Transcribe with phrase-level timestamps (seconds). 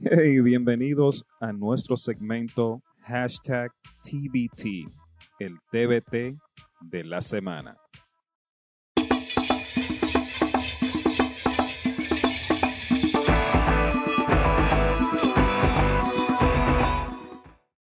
[0.00, 3.72] Hey, bienvenidos a nuestro segmento hashtag
[4.04, 4.88] TBT,
[5.40, 6.38] el TBT
[6.82, 7.76] de la semana.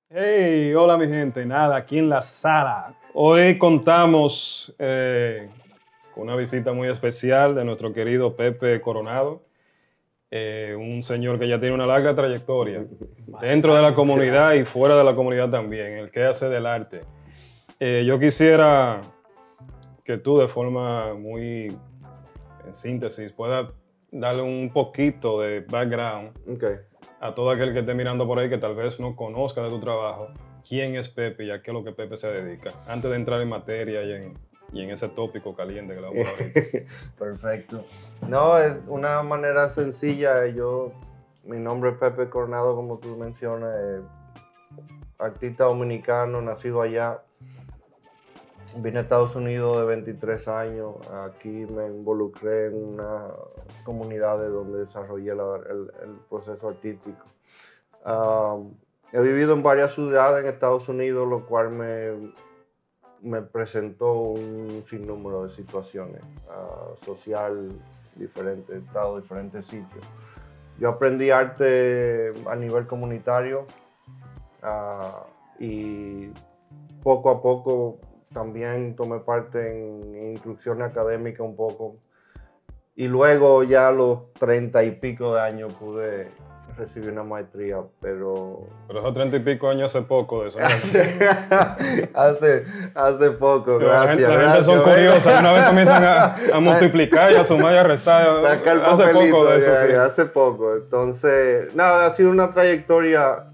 [0.09, 2.95] Hey, hola mi gente, nada, aquí en la sala.
[3.13, 5.49] Hoy contamos eh,
[6.13, 9.43] con una visita muy especial de nuestro querido Pepe Coronado,
[10.37, 12.85] eh, un señor que ya tiene una larga trayectoria
[13.39, 17.03] dentro de la comunidad y fuera de la comunidad también, el que hace del arte.
[17.79, 18.99] Eh, yo quisiera
[20.03, 21.67] que tú de forma muy
[22.67, 23.69] en síntesis puedas
[24.11, 26.79] darle un poquito de background Okay.
[27.21, 29.79] a todo aquel que esté mirando por ahí que tal vez no conozca de tu
[29.79, 30.27] trabajo,
[30.67, 33.39] quién es Pepe y a qué es lo que Pepe se dedica, antes de entrar
[33.39, 34.33] en materia y en,
[34.75, 37.17] y en ese tópico caliente que le vamos a.
[37.17, 37.85] Perfecto.
[38.27, 40.45] No, es una manera sencilla.
[40.47, 40.91] Yo,
[41.45, 44.01] mi nombre es Pepe Coronado, como tú mencionas, eh,
[45.17, 47.21] artista dominicano, nacido allá.
[48.75, 50.95] Vine a Estados Unidos de 23 años.
[51.23, 53.27] Aquí me involucré en una
[53.85, 57.23] comunidad de donde desarrollé el proceso artístico.
[58.03, 58.57] Ah,
[59.13, 62.33] he vivido en varias ciudades en Estados Unidos, lo cual me,
[63.21, 67.71] me presentó un sinnúmero de situaciones ah, social,
[68.15, 70.05] diferentes estados, diferentes sitios.
[70.79, 73.65] Yo aprendí arte a nivel comunitario
[74.61, 75.25] ah,
[75.59, 76.29] y
[77.03, 77.99] poco a poco
[78.33, 81.95] también tomé parte en instrucción académica un poco.
[82.95, 86.29] Y luego ya a los treinta y pico de años pude
[86.77, 90.59] recibir una maestría, pero Pero esos treinta y pico años hace poco de eso.
[90.59, 90.65] ¿no?
[92.13, 94.21] hace, hace poco, Pero gracias.
[94.21, 97.77] la gente gracias, son curiosas, una vez comienzan a, a multiplicar y a sumar y
[97.77, 98.41] a restar.
[98.43, 99.91] Saca el hace papelito, poco de eso, ya, sí.
[99.93, 100.75] ya, hace poco.
[100.75, 103.45] Entonces, nada, ha sido una trayectoria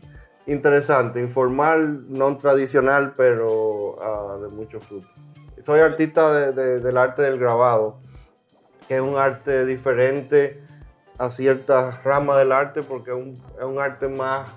[0.47, 5.08] interesante, informal, no tradicional, pero ah, de mucho fruto.
[5.65, 7.99] Soy artista de- de- del arte del grabado,
[8.87, 10.64] que es un arte diferente
[11.21, 14.49] a ciertas ramas del arte, porque es un, es un arte más,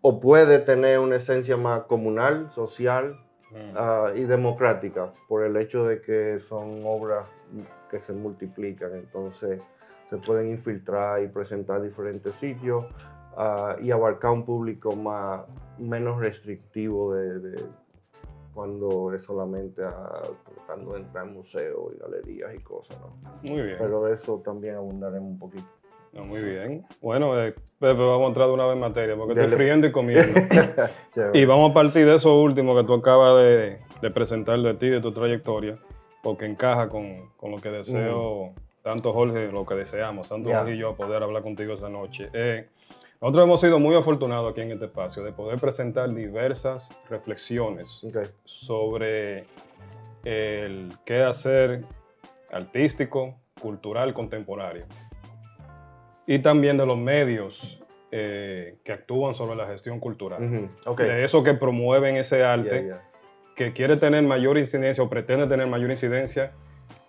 [0.00, 3.18] o puede tener una esencia más comunal, social,
[3.50, 3.74] Mm.
[3.76, 7.26] ah, y democrática por el hecho de que son obras
[7.90, 9.60] que se multiplican, entonces
[10.10, 12.84] se pueden infiltrar y presentar en diferentes sitios
[13.36, 15.42] ah, y abarcar un público más,
[15.78, 17.62] menos restrictivo de, de
[18.56, 23.12] cuando es solamente ah, tratando de entrar en museos y galerías y cosas, ¿no?
[23.42, 23.76] Muy bien.
[23.78, 25.66] Pero de eso también abundaremos un poquito.
[26.14, 26.86] No, muy bien.
[27.02, 29.92] Bueno, eh, Pepe, vamos a entrar de una vez en materia, porque estoy friendo y
[29.92, 30.40] comiendo.
[31.34, 34.88] Y vamos a partir de eso último que tú acabas de, de presentar de ti,
[34.88, 35.78] de tu trayectoria,
[36.22, 40.50] porque encaja con, con lo que deseo, tanto Jorge, lo que deseamos, tanto.
[40.50, 42.30] Jorge y yo, poder hablar contigo esa noche.
[42.32, 42.68] Eh,
[43.20, 48.28] nosotros hemos sido muy afortunados aquí en este espacio de poder presentar diversas reflexiones Ok.
[48.44, 49.44] sobre
[50.24, 51.84] el qué hacer
[52.50, 54.86] artístico, cultural, contemporáneo.
[56.26, 60.42] Y también de los medios eh, que actúan sobre la gestión cultural.
[60.42, 61.00] Ujú, ok.
[61.00, 63.02] De eso que promueven ese arte, Ya, ya.
[63.56, 66.52] que quiere tener mayor incidencia o pretende tener mayor incidencia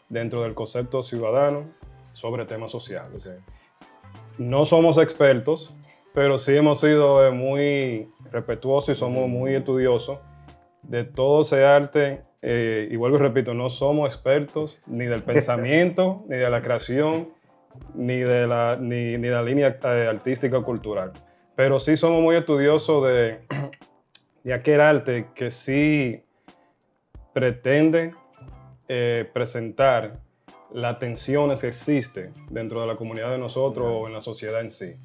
[0.09, 1.65] dentro del concepto ciudadano
[2.13, 3.27] sobre temas sociales.
[3.27, 3.33] Ok.
[4.37, 5.73] No somos expertos,
[6.17, 10.17] pero sí hemos sido eh, muy respetuosos y somos muy estudiosos
[10.81, 12.23] de todo ese arte.
[12.41, 17.29] eh, y vuelvo y repito, no somos expertos ni del pensamiento, ni de la creación,
[17.93, 21.11] ni de la, ni, ni la línea eh, artística o cultural.
[21.55, 23.41] Pero sí somos muy estudiosos de,
[24.43, 26.23] de aquel arte que sí
[27.31, 28.15] pretende
[28.87, 30.17] eh, presentar
[30.73, 34.71] las tensiones que existen dentro de la comunidad de nosotros o en la sociedad en
[34.71, 34.95] sí.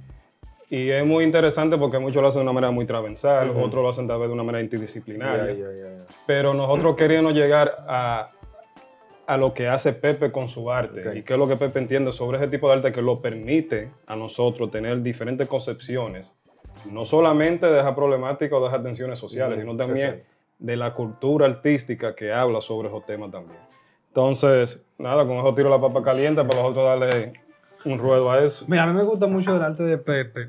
[0.72, 3.90] Y es muy interesante porque muchos lo hacen de una manera muy transversal, otros lo
[3.90, 5.54] hacen tal vez de una manera interdisciplinaria.
[6.26, 8.30] Pero nosotros queríamos llegar a,
[9.26, 12.10] a lo que hace Pepe con su arte y qué es lo que Pepe entiende
[12.10, 16.34] sobre ese tipo de arte que lo permite a nosotros tener diferentes concepciones,
[16.90, 20.32] no solamente de esa problemática o de esas tensiones sociales, sino también exacto.
[20.58, 23.60] de la cultura artística que habla sobre esos temas también.
[24.08, 27.34] Entonces, nada, con eso tiro la papa caliente para nosotros darle
[27.84, 28.64] un ruedo a eso.
[28.68, 30.48] Mira, a mí me gusta mucho el arte de Pepe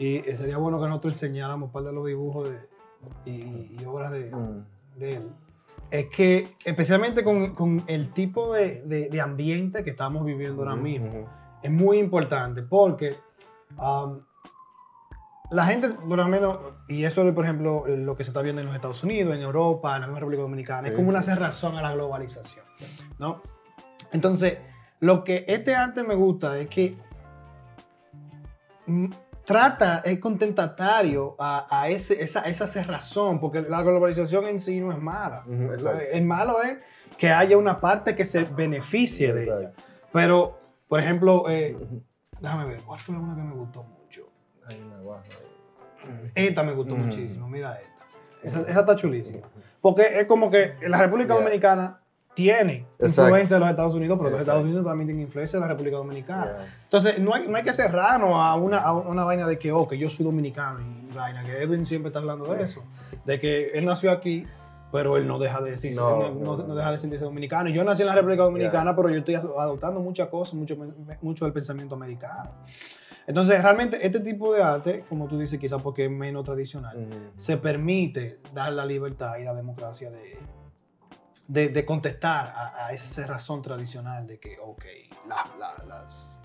[0.00, 2.68] y sería bueno que nosotros enseñáramos un par de los dibujos de-
[3.30, 4.64] y, y obras de, Mm.
[4.98, 5.22] de él.
[5.92, 11.28] Es que, especialmente con, con el tipo de, de- ambiente que estamos viviendo ahora mismo,
[11.62, 13.14] es muy importante porque
[13.78, 14.20] um,
[15.50, 16.58] la gente, por lo menos,
[16.88, 19.42] y eso es, por ejemplo, lo que se está viendo en los Estados Unidos, en
[19.42, 22.64] Europa, en la misma República Dominicana, es Sí, como una cerrazón a la globalización,
[23.18, 23.42] ¿no?
[24.12, 24.58] Entonces,
[25.00, 26.96] lo que este arte me gusta es que
[28.86, 29.06] mm,
[29.50, 34.92] trata, es contentatario a, a ese, esa, esa cerrazón, porque la globalización en sí no
[34.92, 35.44] es mala.
[35.46, 36.02] Ujú, exacto.
[36.12, 36.78] El malo es
[37.16, 39.54] que haya una parte que se beneficie de ella.
[39.60, 39.82] Exacto.
[40.12, 40.58] Pero,
[40.88, 41.76] por ejemplo, eh,
[42.40, 44.28] déjame ver, ¿cuál fue una que me gustó mucho?
[45.04, 45.24] Baja.
[46.34, 47.04] Esta me gustó Ujú.
[47.04, 48.04] muchísimo, mira esta.
[48.42, 49.48] Esa, esa está chulísima.
[49.80, 51.34] Porque es como que la República.
[51.34, 52.00] Dominicana
[52.34, 53.22] tiene Exacto.
[53.22, 54.40] influencia de los Estados Unidos, pero los.
[54.40, 56.44] Estados Unidos también tienen influencia de la República Dominicana.
[56.44, 56.74] Yeah.
[56.84, 59.88] Entonces, no hay, no hay que cerrarnos a una, a una vaina de que, oh,
[59.88, 62.84] que yo soy dominicano y vaina, que Edwin siempre está hablando de eso.
[63.24, 64.46] De que él nació aquí,
[64.92, 67.68] pero él no deja de decirse, No, no, no, deja de sentirse dominicano.
[67.70, 70.76] Yo nací en la República Dominicana, pero yo estoy adoptando muchas cosas, mucho,
[71.22, 72.50] mucho del pensamiento americano.
[73.26, 77.06] Entonces, realmente, este tipo de arte, como tú dices, quizás porque es menos tradicional,
[77.36, 80.38] se permite dar la libertad y la democracia de,
[81.52, 84.84] de, de contestar a, a esa razón tradicional de que, ok,
[85.28, 86.38] la- la- las,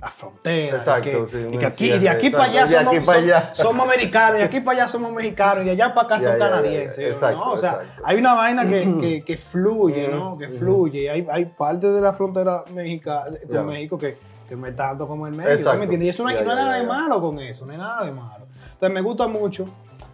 [0.00, 3.54] las fronteras, Exacto, que, sí, y que aquí, de aquí para allá, somos, aquí para
[3.54, 6.98] somos americanos, de aquí para allá somos mexicanos, y de allá para acá son canadienses.
[7.14, 7.52] exacto, ¿no?
[7.52, 8.02] O sea, exacto.
[8.04, 10.38] hay una vaina que, que, que fluye, ¿no?
[10.38, 11.10] Que fluye.
[11.10, 13.66] Hay, hay parte de la frontera mexica, con.
[13.66, 14.16] México que,
[14.48, 15.78] que me dando como el medio, ¿tú Exacto.
[15.78, 16.06] ¿me entiendes?
[16.06, 18.46] Y eso no, hay- nada de malo con eso, no hay nada de malo.
[18.74, 19.64] Entonces me gusta mucho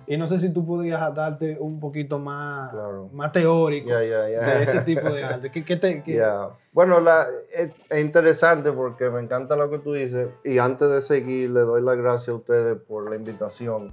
[0.06, 3.09] y no sé si tú podrías darte un poquito más, Claro.
[3.12, 5.51] más teórico de ese tipo de arte.
[5.51, 6.51] ¿Qué, qué te, qué- Ya.
[6.73, 11.03] Bueno, la, es, es interesante porque me encanta lo que tú dices y antes de
[11.03, 13.93] seguir le doy las gracias a ustedes por la invitación.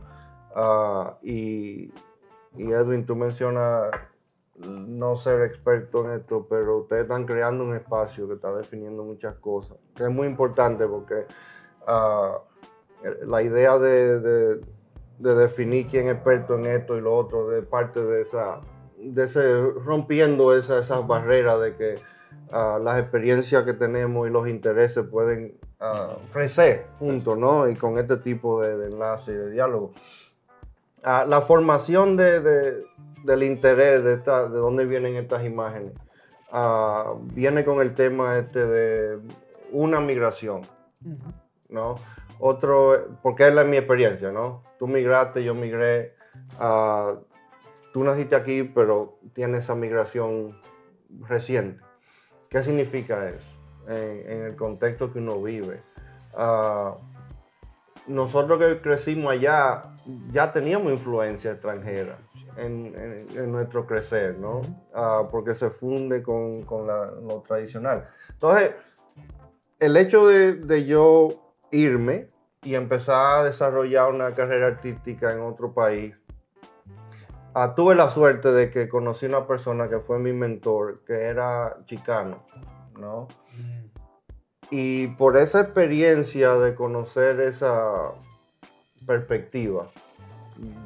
[0.55, 1.91] Ah, y,
[2.57, 3.91] y Edwin, tú mencionas
[4.57, 9.35] no ser experto en esto, pero ustedes están creando un espacio que está definiendo muchas
[9.35, 11.25] cosas, que es muy importante porque
[11.87, 12.37] ah,
[13.25, 14.61] la idea de, de-
[15.21, 18.61] de definir quién es experto en esto y lo otro, de parte de esa,
[18.97, 21.95] de ese, rompiendo esa- esas barreras de que
[22.51, 27.67] ah, las experiencias que tenemos y los intereses pueden ah, crecer juntos, ¿no?
[27.69, 29.91] Y con este tipo de, de enlace y de diálogo.
[31.03, 32.83] Ah, la formación de, de-
[33.23, 35.93] del interés de, esta, de dónde vienen estas imágenes
[37.33, 39.19] viene con el tema este de
[39.71, 40.61] una migración.
[41.69, 41.95] ¿no?
[42.43, 44.63] Otro, porque es la mi experiencia, ¿no?
[44.79, 46.15] Tú migraste, yo migré,
[46.59, 47.13] ah,
[47.93, 50.59] tú naciste aquí, pero tienes esa migración
[51.27, 51.83] reciente.
[52.49, 53.47] ¿Qué significa eso
[53.87, 55.81] en, en el contexto que uno vive?
[56.33, 56.97] Ah,
[58.07, 59.83] nosotros que crecimos allá,
[60.31, 62.17] ya teníamos influencia extranjera
[62.57, 64.61] en, en- en nuestro crecer, ¿no?
[64.95, 68.07] Ah, porque se funde con, con la- lo tradicional.
[68.31, 68.71] Entonces,
[69.79, 72.29] el hecho de, de yo irme
[72.63, 76.15] y empezar a desarrollar una carrera artística en otro país,
[77.53, 81.77] ah, tuve la suerte de que conocí una persona que fue mi mentor, que era
[81.85, 82.43] chicano,
[82.99, 83.27] ¿no?
[84.69, 88.13] Y por esa experiencia de conocer esa
[89.05, 89.89] perspectiva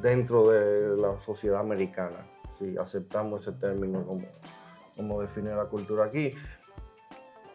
[0.02, 2.26] dentro de la sociedad americana,
[2.58, 4.26] si aceptamos ese término como,
[4.96, 6.34] como define la cultura aquí,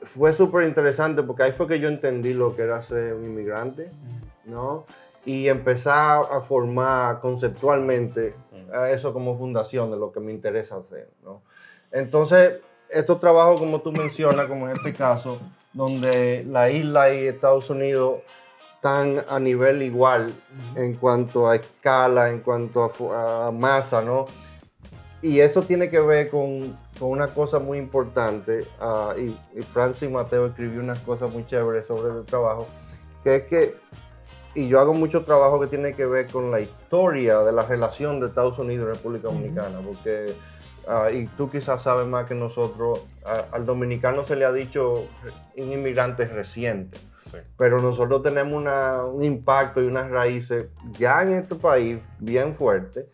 [0.04, 3.92] fue súper interesante porque ahí fue que yo entendí lo que era ser un inmigrante,
[4.46, 4.86] ¿no?
[5.26, 8.34] Y empezar a formar conceptualmente
[8.74, 11.44] a eso como fundación de lo que me interesa hacer, ¿no?
[11.92, 12.60] Entonces,
[12.90, 15.40] estos trabajos, como tú mencionas, como en este caso,
[15.74, 18.22] donde la isla y Estados Unidos
[18.76, 20.34] están a nivel igual
[20.76, 24.26] en cuanto a escala, en cuanto a, a masa, ¿no?
[25.22, 30.10] Y eso tiene que ver con, con una cosa muy importante, ah, y, y Francis
[30.10, 32.68] Mateo escribió unas cosas muy chéveres sobre el trabajo,
[33.24, 33.76] que es que,
[34.54, 38.20] y yo hago mucho trabajo que tiene que ver con la historia de la relación
[38.20, 39.30] de Estados Unidos y República.
[39.30, 40.36] Dominicana, porque,
[40.88, 43.06] ah, y tú quizás sabes más que nosotros,
[43.52, 45.06] al dominicano se le ha dicho
[45.58, 46.98] un inmigrante reciente
[47.32, 47.38] Sí.
[47.56, 50.68] pero nosotros tenemos una- un impacto y unas raíces
[50.98, 53.08] ya en este país bien fuerte,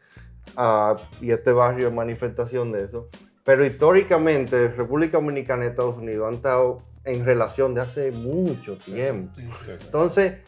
[0.56, 3.10] ah, y este barrio es manifestación de eso,
[3.48, 9.40] pero históricamente República Dominicana y Estados Unidos han estado en relación de hace mucho tiempo.
[9.86, 10.42] Entonces,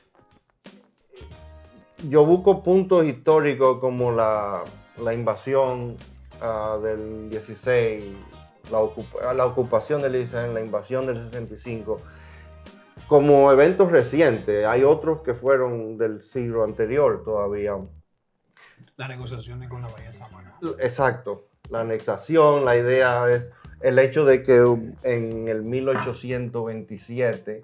[2.10, 4.66] yo busco puntos históricos como la,
[5.02, 5.96] la invasión
[6.42, 8.04] ah, del 16,
[8.70, 12.02] la, ocupa- la ocupación del 16, la invasión del 65,
[13.08, 14.66] como eventos recientes.
[14.66, 17.78] Hay otros que fueron del siglo anterior todavía.
[18.98, 20.60] Las negociaciones con la Bahía de Samaná.
[20.80, 23.50] Exacto, la anexación, la idea es
[23.82, 24.58] el hecho de que
[25.04, 27.64] en el 1827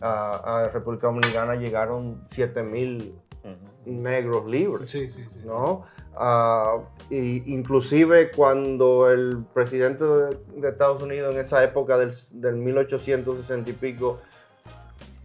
[0.00, 3.14] a, a República Dominicana llegaron 7000
[3.44, 3.92] Ujú.
[3.92, 5.40] negros libres, Sí, sí, sí.
[5.44, 5.84] ¿no?
[6.16, 6.78] Ah,
[7.10, 13.70] y inclusive cuando el presidente de, de Estados Unidos en esa época del, del 1860
[13.70, 14.18] y pico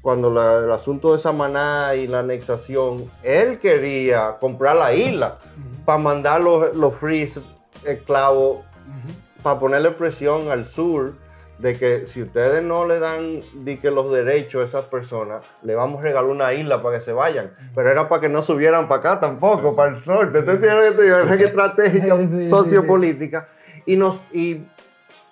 [0.02, 5.86] cuando la- el asunto de Samaná y la anexación, él quería comprar la isla Ujú.
[5.86, 7.40] para mandar los, los frees
[7.86, 9.14] esclavos, Ujú.
[9.44, 11.14] para ponerle presión al sur
[11.60, 15.76] de que si ustedes no le dan di que los derechos a esas personas, le
[15.76, 17.54] vamos a regalar una isla para que se vayan.
[17.76, 19.76] Pero era para que no subieran para acá tampoco, Sí, sí.
[19.76, 20.32] para el sur.
[20.32, 23.48] ¿Te entiendes lo que que estratégica Sí, sí, sí, sociopolítica.
[23.86, 24.66] Y, nos, y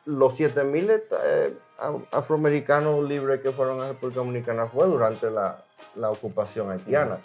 [0.06, 1.54] los 7000 eh,
[2.12, 5.64] afroamericanos libres que fueron a la República Dominicana fue durante la,
[5.96, 7.18] la ocupación haitiana.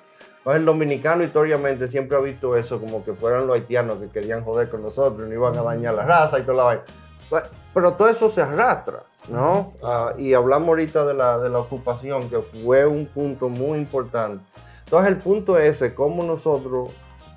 [0.44, 4.44] Entonces, el dominicano históricamente siempre ha visto eso como que fueran los haitianos que querían
[4.44, 6.82] joder con nosotros, no iban a dañar la raza y toda la vaina.
[7.30, 9.72] Pues, Pero todo eso se arrastra, ¿no?
[9.82, 14.44] Ah, y hablamos ahorita de la, de la ocupación, que fue un punto muy importante.
[14.84, 16.90] Entonces, el punto es cómo nosotros,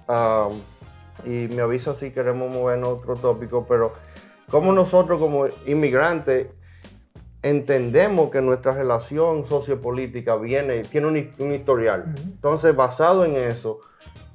[0.10, 0.50] ah,
[1.24, 3.94] y me avisa si queremos movernos a otro tópico, pero
[4.52, 6.48] cómo nosotros como inmigrantes
[7.44, 12.14] entendemos que nuestra relación sociopolítica viene, tiene un, his- un historial.
[12.18, 13.80] Entonces, basado en eso,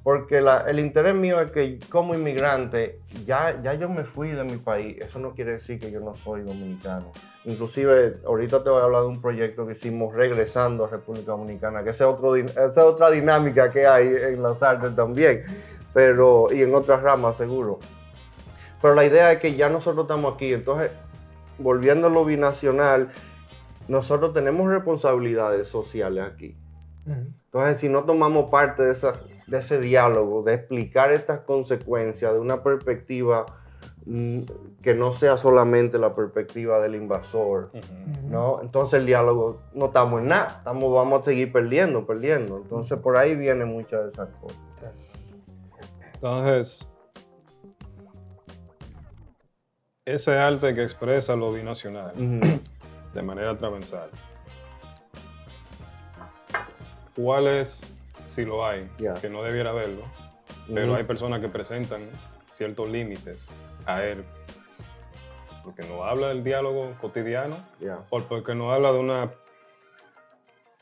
[0.02, 4.42] porque la- el interés mío es que como inmigrante, ya, ya yo me fui de
[4.44, 7.12] mi país, eso no quiere decir que yo no soy dominicano.
[7.44, 11.84] Inclusive, ahorita te voy a hablar de un proyecto que hicimos regresando a República Dominicana,
[11.84, 15.44] que esa es otra dinámica que hay en las artes también,
[15.92, 17.78] pero, y en otras ramas seguro.
[18.80, 20.90] Pero la idea es que ya nosotros estamos aquí, entonces,
[21.62, 23.08] volviendo a lo binacional,
[23.88, 26.56] nosotros tenemos responsabilidades sociales aquí.
[27.06, 32.38] Entonces, si no tomamos parte de, esa- de ese diálogo, de explicar estas consecuencias de
[32.38, 33.44] una perspectiva
[34.06, 34.40] mm,
[34.82, 37.70] que no sea solamente la perspectiva del invasor.
[38.30, 38.60] ¿no?
[38.62, 42.56] Entonces el diálogo no estamos en nada, estamos, vamos a seguir perdiendo, perdiendo.
[42.58, 44.58] Entonces por ahí vienen muchas de esas cosas.
[46.14, 46.91] Entonces,
[50.04, 52.12] ese arte que expresa lo binacional
[53.14, 54.10] de manera transversal,
[57.14, 57.94] ¿cuál es,
[58.24, 58.88] si lo hay,
[59.20, 60.02] que no debiera haberlo,
[60.72, 62.08] pero hay personas que presentan
[62.50, 63.46] ciertos límites
[63.86, 64.24] a él,
[65.62, 67.64] porque no habla del diálogo cotidiano,
[68.10, 69.30] o porque no habla de una,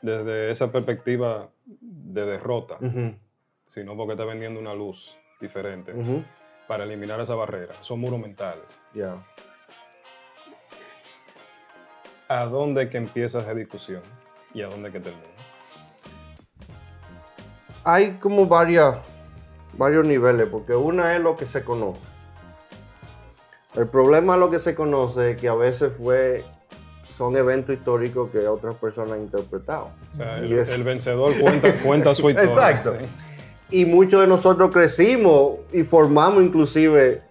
[0.01, 2.77] desde esa perspectiva de derrota,
[3.67, 5.93] sino porque está vendiendo una luz diferente.
[6.71, 7.75] Para eliminar esa barrera.
[7.81, 8.79] Son muros mentales.
[8.93, 9.17] Ya.
[12.29, 14.01] ¿A dónde que empieza esa discusión
[14.53, 15.27] y a dónde que termina?
[17.83, 18.95] Hay como varias,
[19.73, 21.99] varios niveles, porque una es lo que se conoce.
[23.75, 26.45] El problema de lo que se conoce es que a veces fue,
[27.17, 29.89] son eventos históricos que otras personas han interpretado.
[30.13, 32.49] O sea, el, vencedor cuenta, cuenta su historia.
[32.49, 32.95] Exacto.
[32.97, 33.05] ¿sí?
[33.71, 37.21] Y muchos de nosotros crecimos y formamos inclusive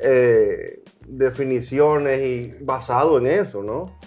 [0.00, 3.98] eh, definiciones y basado en eso, ¿no?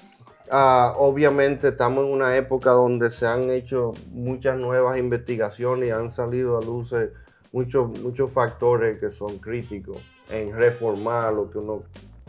[0.49, 6.11] Ah, obviamente estamos en una época donde se han hecho muchas nuevas investigaciones y han
[6.11, 7.09] salido a luces
[7.51, 9.97] muchos, muchos factores que son críticos
[10.29, 11.83] en reformar lo que uno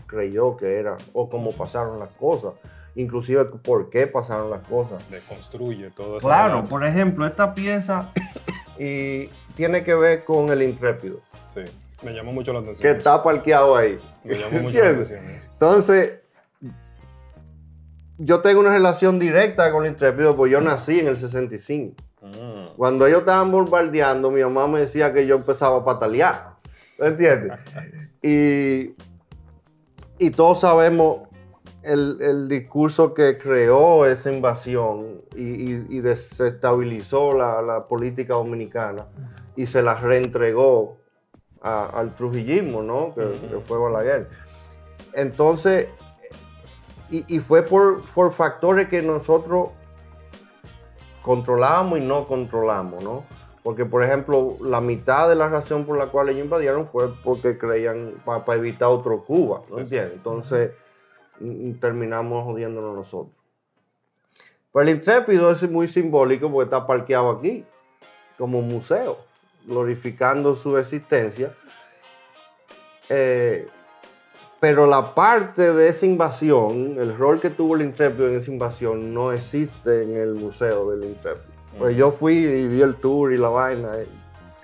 [0.07, 2.55] creyó que era o cómo pasaron las cosas,
[2.97, 5.09] inclusive por qué pasaron las cosas.
[5.11, 6.27] Deconstruye todo eso.
[6.27, 8.13] Claro, por ejemplo, esta pieza
[8.79, 11.21] y tiene que ver con el intrépido,
[11.55, 11.61] Sí,
[12.03, 12.83] me llamó mucho la atención.
[12.83, 13.99] que está parqueado ahí.
[14.25, 15.11] Me llamó mucho la ¿Entiendes?
[15.13, 15.37] atención.
[15.37, 15.49] eso.
[15.53, 16.13] Entonces,
[18.19, 21.95] yo tengo una relación directa con el intrépido porque yo nací en el 65.
[22.23, 22.77] Mm.
[22.77, 26.57] Cuando ellos estaban bombardeando, mi mamá me decía que yo empezaba a patalear.
[26.99, 27.53] ¿Entiendes?
[28.23, 28.97] Y,
[30.19, 31.26] y todos sabemos
[31.87, 39.07] el, el discurso que creó esa invasión y, y- y desestabilizó la, la política dominicana
[39.57, 40.99] y se la reentregó
[41.63, 43.15] a- al trujillismo, ¿no?
[43.15, 43.23] Que,
[43.67, 44.29] fue Balaguer.
[45.15, 45.95] Entonces,
[47.11, 49.71] y, y fue por, por factores que nosotros
[51.23, 53.25] controlábamos y no controlamos, ¿no?
[53.63, 57.59] Porque, por ejemplo, la mitad de la razón por la cual ellos invadieron fue porque
[57.59, 60.13] creían para evitar otro Cuba, ¿no entiendes?
[60.15, 60.71] Entonces,
[61.81, 63.35] terminamos jodiéndonos nosotros.
[64.73, 67.65] Pero el intrépido es muy simbólico porque está parqueado aquí,
[68.37, 69.19] como museo,
[69.65, 71.55] glorificando su existencia.
[73.09, 73.69] Eh,
[74.61, 79.15] pero la parte de esa invasión, el rol que tuvo el intrépido en esa invasión,
[79.15, 81.55] no existe en el museo del intrépido.
[81.79, 84.09] Pues yo fui y di el tour y la vaina, eh,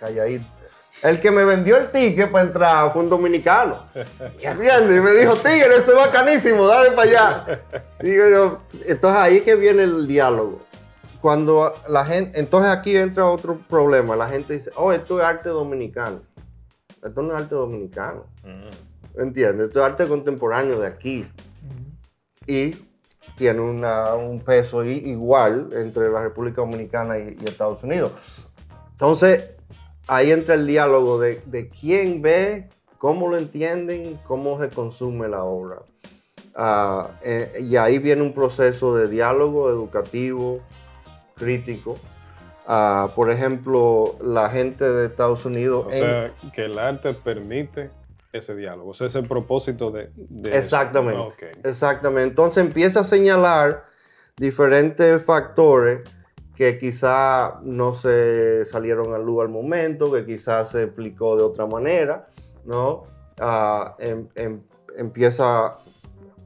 [0.00, 0.61] calladito.
[1.02, 3.86] El que me vendió el ticket para entrar fue un dominicano.
[4.40, 4.98] ¿Entiendes?
[4.98, 7.60] Y me dijo, tigre, eso es bacanísimo, dale para allá.
[8.00, 10.60] Digo yo, entonces ahí es que viene el diálogo.
[11.20, 14.14] Cuando la gente, entonces aquí entra otro problema.
[14.16, 16.20] La gente dice, oh, esto es arte dominicano.
[17.04, 18.26] Esto no es arte dominicano.
[18.44, 19.20] Mm.
[19.20, 19.66] ¿Entiendes?
[19.68, 21.26] Esto es arte contemporáneo de aquí.
[22.46, 22.76] Y
[23.36, 28.12] tiene una- un peso igual entre la República Dominicana y, y Estados Unidos.
[28.92, 29.50] Entonces,
[30.06, 32.68] ahí entra el diálogo de, de quién ve,
[32.98, 35.78] cómo lo entienden, cómo se consume la obra.
[36.54, 40.60] Ah, eh, y ahí viene un proceso de diálogo educativo,
[41.36, 41.98] crítico.
[42.66, 45.86] Ah, por ejemplo, la gente de Estados Unidos...
[45.86, 47.90] O en- sea, que el arte permite
[48.32, 48.90] ese diálogo.
[48.90, 50.56] O sea, ese es el propósito de, de.
[50.56, 51.50] Exactamente.
[51.64, 52.28] Exactamente.
[52.28, 53.84] Entonces empieza a señalar
[54.36, 56.00] diferentes factores
[56.56, 61.66] que quizá no se salieron al luz al momento, que quizás se explicó de otra
[61.66, 62.28] manera,
[62.64, 63.04] ¿no?
[63.40, 64.60] Ah, em- em-
[64.96, 65.72] empieza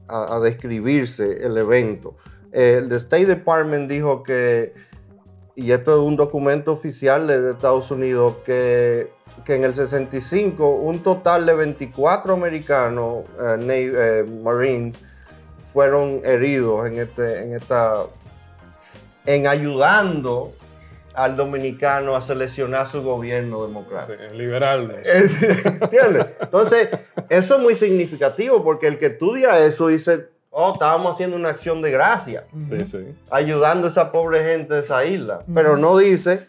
[0.07, 2.15] a, describirse el evento.
[2.51, 4.73] El State Department dijo que,
[5.55, 9.11] y esto es un documento oficial de Estados Unidos, que,
[9.43, 14.97] que en el 65 un total de 24 americanos, eh, eh, Marines,
[15.73, 18.05] fueron heridos en, este, en esta,
[19.27, 20.53] en ayudando
[21.13, 24.17] al dominicano a seleccionar su gobierno democrático.
[24.31, 24.95] Sí, liberal.
[25.03, 26.27] ¿Entiendes?
[26.39, 26.89] Entonces,
[27.29, 31.81] eso es muy significativo porque el que estudia eso dice, oh, estábamos haciendo una acción
[31.81, 33.15] de gracia, Sí, sí.
[33.31, 35.39] ayudando a esa pobre gente de esa isla.
[35.53, 36.47] Pero no dice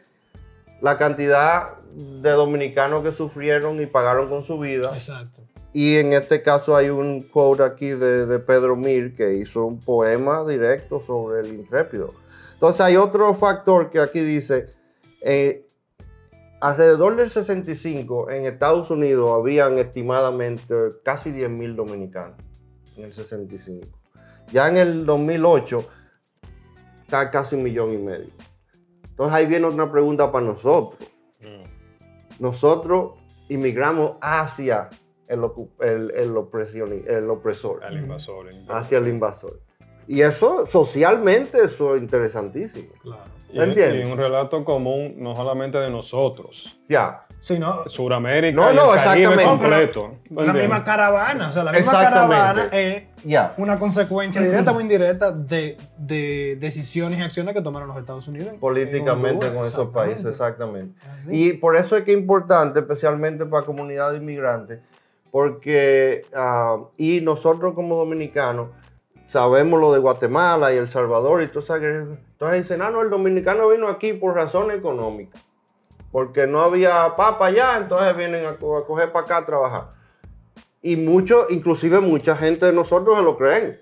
[0.80, 4.90] la cantidad de dominicanos que sufrieron y pagaron con su vida.
[4.92, 5.40] Exacto.
[5.72, 9.80] Y en este caso hay un quote aquí de, de Pedro Mir que hizo un
[9.80, 12.12] poema directo sobre el intrépido.
[12.58, 14.66] Entonces hay otro factor que aquí dice,
[15.22, 15.64] eh,
[16.60, 20.74] alrededor del 65 en Estados Unidos habían estimadamente
[21.04, 22.36] casi 10 mil dominicanos
[22.96, 23.86] en el 65.
[24.50, 25.84] Ya en el 2008
[27.04, 28.30] está casi un millón y medio.
[29.08, 30.98] Entonces ahí viene otra pregunta para nosotros
[31.40, 32.42] Mm.
[32.42, 33.12] nosotros
[33.48, 34.88] inmigramos hacia
[35.28, 38.48] el, ocu- el- el opresioni- el opresor, Al invasor.
[38.48, 38.76] el invasor.
[38.76, 39.60] hacia el invasor.
[40.08, 42.88] Y eso socialmente eso es interesantísimo.
[43.02, 43.22] Claro.
[43.52, 44.06] Y, ¿Entiendes?
[44.08, 46.78] y un relato común no solamente de nosotros.
[46.88, 47.86] Ya, Sí, no.
[47.86, 50.16] Suramérica No, y no, el Caribe completo.
[50.30, 53.54] La misma caravana, o sea, la misma caravana es ya.
[53.58, 58.48] una consecuencia directa o indirecta de, de decisiones y acciones que tomaron los Estados Unidos.
[58.54, 61.00] en- Políticamente en con esos países, exactamente.
[61.14, 61.50] Así.
[61.50, 64.80] Y por eso es que es importante, especialmente para comunidades inmigrantes,
[65.30, 68.70] porque, ah, y nosotros como dominicanos,
[69.28, 71.74] sabemos lo de Guatemala y El Salvador y todo eso.
[71.76, 75.44] Entonces dicen, ah, no, el dominicano vino aquí por razones económicas,
[76.12, 79.88] porque no había papa allá, entonces vienen a, co- a coger para acá a trabajar.
[80.80, 83.78] Y mucho, inclusive mucha gente de nosotros se lo creen.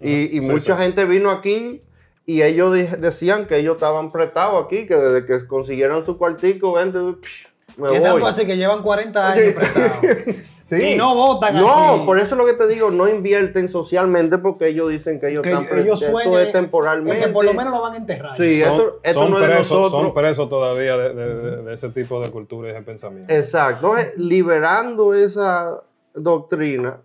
[0.00, 0.82] Y, y Sí, mucha sí.
[0.82, 1.80] gente vino aquí
[2.26, 6.98] y ellos decían que ellos estaban prestados aquí, que desde que consiguieron su cuartico, vente,
[6.98, 7.46] psh,
[7.78, 8.20] me Que voy.
[8.22, 9.52] tanto que llevan 40 años Sí.
[9.52, 10.00] prestados.
[10.68, 10.82] Sí.
[10.82, 12.06] Y no votan No, aquí.
[12.06, 15.42] por eso es lo que te digo, no invierten socialmente porque ellos dicen que ellos
[15.44, 16.02] Que están ellos.
[16.02, 17.20] Esto es temporalmente.
[17.20, 18.36] Porque por lo menos lo van a enterrar.
[18.36, 20.02] Sí, Son, esto, esto son no es de presos, nosotros.
[20.02, 23.32] son presos todavía de, de- de- de ese tipo de cultura y de pensamiento.
[23.32, 23.96] Exacto.
[23.96, 25.82] Entonces, liberando esa
[26.14, 26.98] doctrina,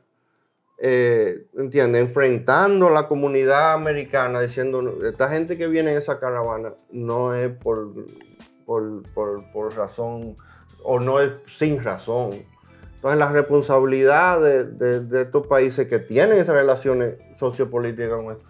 [0.80, 2.02] eh, ¿entiendes?
[2.02, 7.52] Enfrentando a la comunidad americana, diciendo, esta gente que viene en esa caravana no es
[7.52, 7.93] por,
[8.65, 10.36] por, por- por razón,
[10.84, 12.32] o no es sin razón.
[13.02, 18.46] Entonces, la responsabilidad de, estos países que tienen esas relaciones sociopolíticas con esto,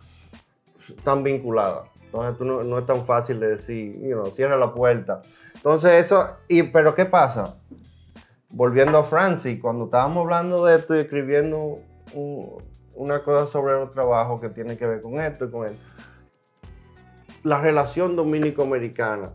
[0.90, 1.88] están vinculadas.
[2.04, 5.22] Entonces, tú no, es tan fácil de decir, you cierra la puerta.
[5.56, 7.62] Entonces, eso, y, pero ¿qué pasa?
[8.50, 11.78] Volviendo a Francis, cuando estábamos hablando de esto y escribiendo
[12.14, 12.62] un-
[12.94, 15.82] una cosa sobre los trabajos que tiene que ver con esto y con esto,
[17.44, 19.32] la relación dominico-americana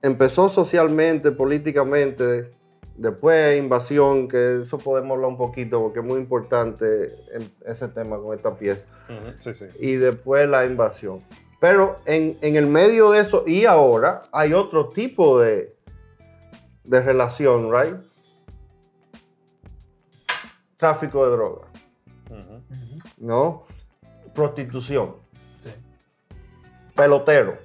[0.00, 2.50] empezó socialmente, políticamente,
[2.98, 8.18] después invasión, que eso podemos hablar un poquito porque es muy importante el- ese tema
[8.18, 9.66] con esta pieza Ujú, Sí, sí.
[9.80, 11.24] y después la invasión.
[11.60, 15.74] Pero en, en el medio de eso y ahora hay otro tipo de,
[16.84, 17.96] de relación, ¿right?
[20.76, 21.66] Tráfico de droga.
[23.16, 23.64] ¿no?
[24.34, 25.16] Prostitución,
[25.60, 25.70] Sí.
[26.94, 27.58] pelotero.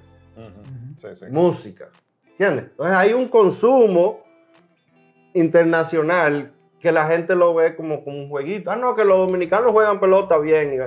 [0.98, 1.26] Sí, sí.
[1.30, 1.90] música,
[2.32, 2.64] ¿entiendes?
[2.70, 4.23] Entonces hay un consumo
[5.34, 8.70] internacional que la gente lo ve como, como un jueguito.
[8.70, 10.80] Ah, no, que los dominicanos juegan pelota bien.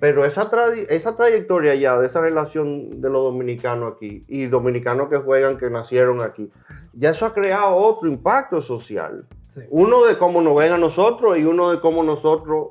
[0.00, 5.08] Pero esa, tradi- esa trayectoria ya de esa relación de los dominicanos aquí y dominicanos
[5.08, 6.50] que juegan, que nacieron aquí,
[6.94, 9.24] ya eso ha creado otro impacto social.
[9.46, 9.60] Sí.
[9.70, 12.68] Uno de cómo nos ven a nosotros y uno de cómo nosotros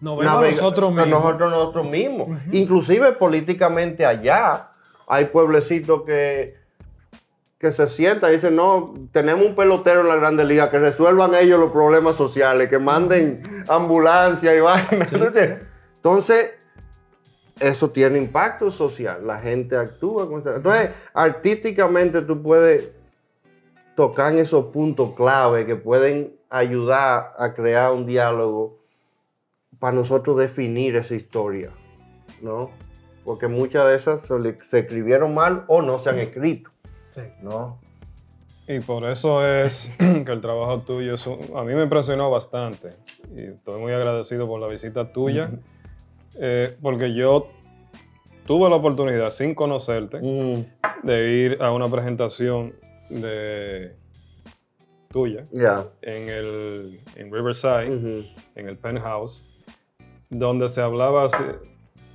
[0.00, 1.22] Nos vemos navega- nosotros a mismos.
[1.24, 2.28] nosotros, nosotros mismos.
[2.52, 4.70] Inclusive políticamente allá
[5.08, 6.54] hay pueblecitos que,
[7.64, 11.34] que se sientan y dicen, no, tenemos un pelotero en la Grande Liga, que resuelvan
[11.34, 14.86] ellos los problemas sociales, que manden ambulancia y vaina.
[14.90, 16.50] Entonces, Entonces,
[17.58, 19.26] eso tiene impacto social.
[19.26, 20.24] La gente actúa.
[20.24, 22.90] Entonces, artísticamente tú puedes
[23.94, 28.76] tocar en esos puntos clave que pueden ayudar a crear un diálogo
[29.78, 31.70] para nosotros definir esa historia,
[32.42, 32.72] ¿no?
[33.24, 34.20] Porque muchas de esas
[34.70, 36.73] se escribieron mal o no se han escrito,
[37.14, 37.22] Sí.
[37.42, 37.78] ¿no?
[38.66, 42.94] Y por eso es que el trabajo tuyo es un- a mí me impresionó bastante.
[43.36, 45.50] Y estoy muy agradecido por la visita tuya,
[46.40, 47.48] eh, porque yo
[48.46, 50.64] tuve la oportunidad, sin conocerte, Mm,
[51.06, 52.74] de ir a una presentación
[53.10, 53.94] de
[55.10, 55.84] tuya Ya.
[56.02, 58.24] en, el, en Riverside,
[58.56, 59.42] en el penthouse,
[60.30, 61.28] donde se hablaba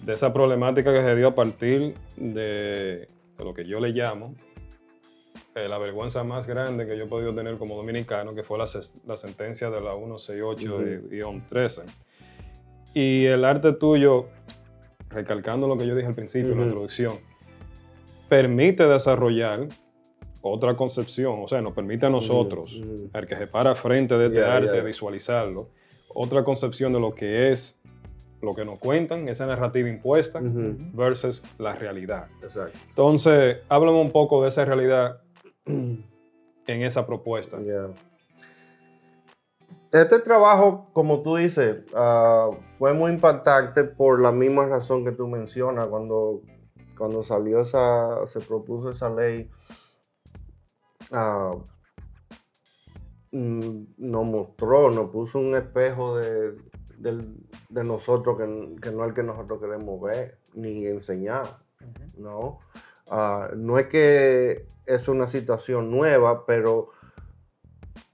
[0.04, 3.08] de esa problemática que se dio a partir de,
[3.38, 4.34] de lo que yo le llamo
[5.65, 8.67] eh, la vergüenza más grande que yo he podido tener como dominicano, que fue la,
[9.17, 11.84] sentencia de la 168-13.
[12.93, 14.28] Y el arte tuyo,
[15.10, 17.13] recalcando lo que yo dije al principio en la introducción,
[18.28, 19.67] permite desarrollar
[20.41, 23.10] otra concepción, o sea, nos permite a nosotros, ujú.
[23.13, 24.82] al que se para frente de este arte, ya.
[24.82, 25.69] a visualizarlo,
[26.13, 27.80] otra concepción de lo que es
[28.41, 30.39] lo que nos cuentan, esa narrativa impuesta,
[30.93, 32.28] versus la realidad.
[32.41, 32.80] Exacto.
[32.88, 35.22] Entonces, háblame un poco de esa realidad
[35.65, 37.58] en esa propuesta.
[39.91, 45.28] Este trabajo, como tú dices, ah, fue muy impactante por la misma razón que tú
[45.28, 45.88] mencionas.
[45.88, 46.41] Cuando,
[46.98, 49.50] cuando salió esa, se propuso esa ley,
[51.12, 51.56] ah,
[53.32, 56.56] mm, nos mostró, nos puso un espejo de,
[57.69, 61.45] nosotros que, que no es el que nosotros queremos ver ni enseñar.
[62.17, 62.60] ¿no?
[63.12, 66.89] Ah, no es que es una situación nueva, pero,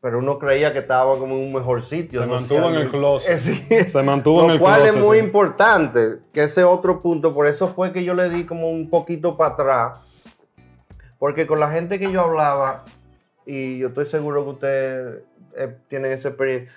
[0.01, 2.21] pero uno creía que estaba como en un mejor sitio.
[2.21, 3.39] Se mantuvo en el closet.
[3.41, 3.63] Sí.
[3.69, 5.25] Se mantuvo en Lo el cual es muy sí.
[5.25, 9.37] importante, que ese otro punto, por eso fue que yo le di como un poquito
[9.37, 9.99] para atrás,
[11.19, 12.85] porque con la gente que yo hablaba,
[13.45, 15.23] y yo estoy seguro que ustedes
[15.57, 16.71] eh, tienen esa experiencia,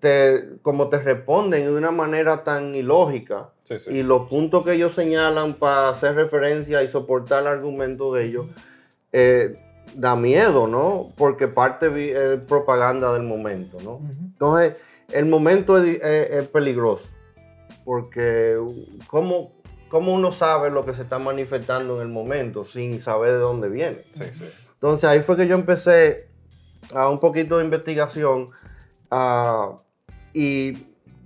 [0.00, 3.90] te, como te responden de una manera tan ilógica, Sí, sí.
[3.96, 8.46] y los puntos que ellos señalan para hacer referencia y soportar el argumento de ellos,
[9.12, 9.54] eh,
[9.94, 11.08] da miedo, ¿no?
[11.16, 11.86] Porque parte
[12.34, 14.00] es propaganda del momento, ¿no?
[14.10, 14.74] Entonces,
[15.12, 17.04] el momento es, es- es peligroso,
[17.84, 18.58] porque
[19.06, 19.52] ¿cómo,
[19.88, 23.68] ¿cómo uno sabe lo que se está manifestando en el momento sin saber de dónde
[23.68, 23.96] viene?
[24.14, 24.44] Sí, sí.
[24.74, 26.28] Entonces ahí fue que yo empecé
[26.94, 28.48] a un poquito de investigación
[29.10, 29.76] ah,
[30.34, 30.76] y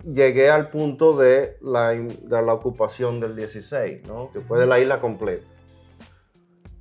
[0.05, 4.31] llegué al punto de la, ocupación del 16, ¿no?
[4.31, 5.47] que fue de la isla completa.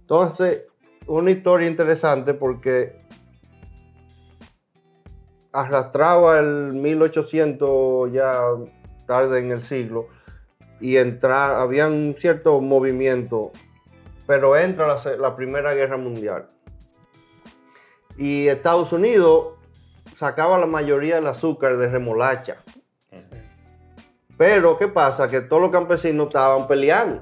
[0.02, 0.66] Entonces,
[1.08, 3.02] una historia interesante porque
[5.54, 8.42] arrastraba el 1800 ya
[9.08, 10.08] tarde en el siglo
[10.80, 13.52] y entrar, había un cierto movimiento,
[14.28, 16.48] pero entra la Primera Guerra Mundial.
[18.18, 19.54] Y Estados Unidos
[20.18, 22.58] sacaba la mayoría del azúcar de remolacha.
[24.36, 25.30] Pero, ¿qué pasa?
[25.30, 27.22] Que todos los campesinos estaban peleando.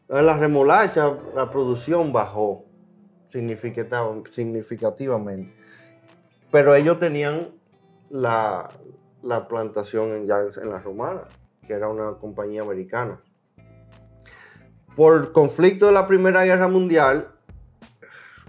[0.00, 2.64] Entonces, la remolacha, la producción bajó
[3.28, 5.54] significativamente.
[6.50, 7.50] Pero ellos tenían
[8.08, 8.70] la,
[9.22, 11.24] la plantación en, ya en la Romana,
[11.66, 13.20] que era una compañía americana.
[14.96, 17.33] Por conflicto de la Primera Guerra Mundial,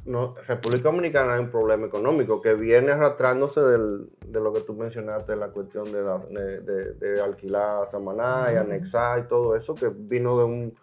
[0.06, 4.74] no, República Dominicana hay un problema económico que viene arrastrándose del- de lo que tú
[4.76, 9.74] mencionaste, la cuestión de, la- de- de- de alquilar Samaná y anexar y todo eso,
[9.74, 10.76] que vino de, un,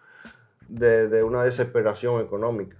[0.67, 2.75] de, una desesperación económica.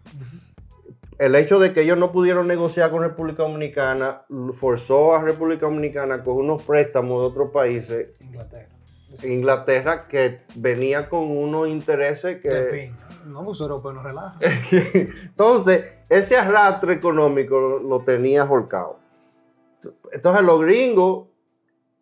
[1.20, 6.24] El hecho de que ellos no pudieron negociar con República Dominicana forzó a República Dominicana
[6.24, 8.70] con unos préstamos de otros países, Inglaterra.
[9.24, 12.50] Inglaterra, que venía con unos intereses que...
[13.28, 14.38] No, pues europeo no relaja.
[15.24, 19.00] Entonces, ese arrastre económico lo, tenía holcado.
[20.12, 21.28] Entonces, los gringos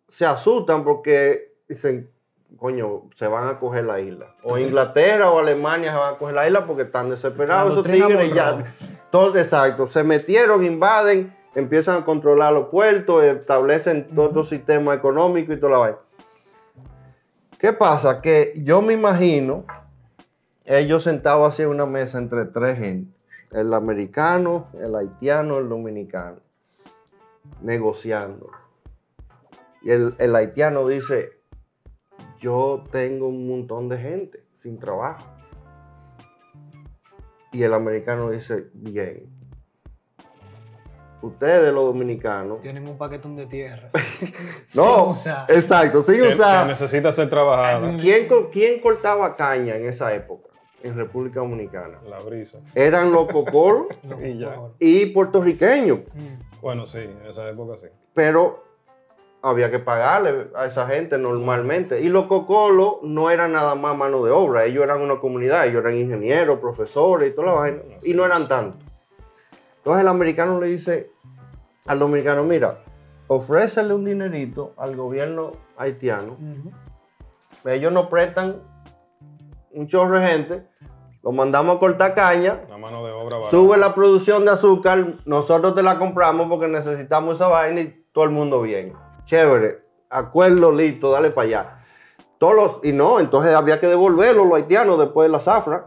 [0.08, 2.10] se asustan porque dicen,
[2.56, 4.34] coño, se van a coger la isla.
[4.42, 8.34] O Inglaterra o Alemania se van a coger la isla porque están desesperados esos tigres
[8.34, 8.52] ya.
[8.52, 8.70] Monroe.
[9.10, 9.86] Todo, exacto.
[9.88, 15.72] Se metieron, invaden, empiezan a controlar los puertos, establecen todo el sistema económico y toda
[15.72, 15.98] la vaina.
[17.58, 18.20] ¿Qué pasa?
[18.20, 19.64] Que yo me imagino
[20.64, 23.14] ellos sentados así en una mesa entre tres gente,
[23.52, 26.38] el americano, el haitiano, el dominicano,
[27.60, 28.50] negociando.
[29.82, 31.40] Y el, el haitiano dice,
[32.40, 35.26] yo tengo un montón de gente sin trabajo.
[37.52, 39.28] Y el americano dice, bien.
[41.20, 43.90] ustedes los dominicanos, Tienen un paquetón de tierra.
[44.74, 45.50] no, Sin usar.
[45.50, 46.66] exacto, sin usar.
[46.66, 47.96] necesita ser trabajada.
[47.98, 50.51] ¿Quién, quién cortaba caña en esa época
[50.82, 51.98] en República Dominicana?
[52.08, 52.58] La brisa.
[52.74, 53.86] Eran los cocoros
[54.22, 54.56] Y ya.
[54.78, 56.60] y puertorriqueños, Mm.
[56.60, 57.86] Bueno, sí, en esa época sí.
[58.14, 58.62] pero
[59.44, 62.00] había que pagarle a esa gente normalmente.
[62.00, 65.80] Y los cocolos no eran nada más mano de obra, ellos eran una comunidad, ellos
[65.80, 68.80] eran ingenieros, profesores y toda la vaina, y no eran tantos.
[69.78, 71.10] Entonces el americano le dice
[71.86, 72.78] al dominicano, mira,
[73.26, 76.36] ofrécele un dinerito al gobierno haitiano,
[77.64, 78.62] ellos nos prestan
[79.74, 80.66] un chorro de gente,
[81.22, 83.50] lo mandamos a cortar caña, La mano de obra barata.
[83.56, 88.24] sube la producción de azúcar, nosotros te la compramos porque necesitamos esa vaina y todo
[88.24, 88.92] el mundo bien.
[89.24, 91.78] Chévere, acuerdo, listo, dale para allá.
[92.38, 95.86] Todos los- y no, entonces había que devolverlo los haitianos después de la zafra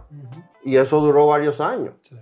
[0.63, 1.95] y eso duró varios años.
[2.01, 2.15] Sí.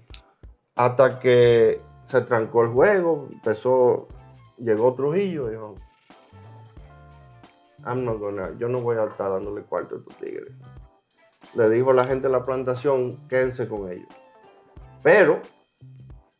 [0.75, 4.07] Hasta que se trancó el juego, empezó,
[4.57, 5.75] llegó Trujillo y dijo,
[7.85, 10.51] I'm not gonna, yo no voy a estar dándole cuarto a estos tigres.
[11.55, 14.07] Le dijo a la gente de la plantación, quédense con ellos.
[15.01, 15.41] Pero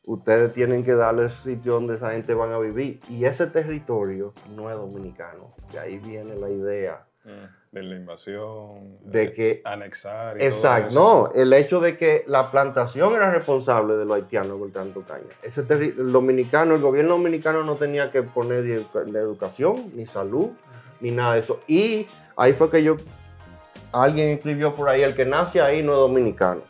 [0.06, 3.00] ustedes tienen que darle sitio donde esa gente van a vivir.
[3.10, 5.54] Y ese territorio no es dominicano.
[5.72, 8.98] De ahí viene la idea Mm, De la invasión.
[9.06, 10.36] de que Anexar.
[10.36, 11.00] y todo Exacto, eso.
[11.00, 15.30] no, el hecho de que la plantación era responsable de los haitianos con tanto caña.
[15.42, 20.50] Ese el dominicano, el gobierno dominicano no tenía que poner ni educación, ni salud,
[21.00, 21.62] ni nada de eso.
[21.66, 22.98] Y ahí fue que yo,
[23.94, 26.62] alguien escribió por ahí, el que nace ahí no es dominicano.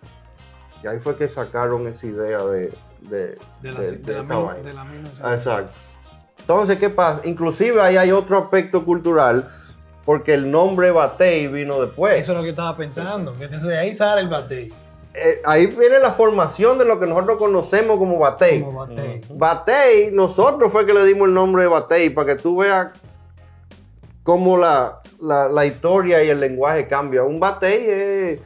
[0.84, 4.22] Y ahí fue que sacaron esa idea de, de, De la, de- de de la
[4.22, 4.64] esta mil- vaina.
[4.68, 5.34] de la 1900.
[5.34, 5.72] Exacto.
[6.40, 7.22] Entonces, ¿qué pasa?
[7.24, 9.50] Inclusive ahí hay otro aspecto cultural,
[10.04, 12.20] porque el nombre Batey vino después.
[12.20, 13.34] Eso es lo que yo estaba pensando.
[13.38, 14.74] que Entonces de ahí sale el batey.
[15.14, 18.62] Eh, ahí viene la formación de lo que nosotros conocemos como batey.
[18.64, 19.22] Como batey.
[19.30, 22.88] Batey, nosotros fue que le dimos el nombre de batey para que tú veas
[24.24, 27.24] cómo la, la- la historia y el lenguaje cambia.
[27.24, 28.42] Un batey es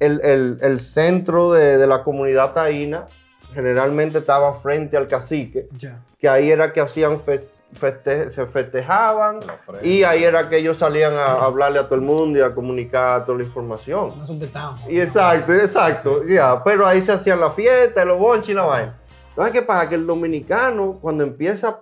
[0.00, 3.06] el, el- el centro de, de la comunidad taína.
[3.52, 6.00] Generalmente estaba frente al cacique, Ya.
[6.18, 7.48] que ahí era que hacían fe-
[7.80, 9.40] feste- se festejaban
[9.82, 13.24] y ahí era que ellos salían a hablarle a todo el mundo y a comunicar
[13.24, 14.18] toda la información.
[14.18, 14.90] No son de tambo.
[14.90, 18.98] Y exacto, exacto, ya, pero ahí se hacían la fiesta, los bonches y la vaina.
[19.28, 19.88] Entonces, ¿qué pasa?
[19.88, 21.80] Que el dominicano, cuando empieza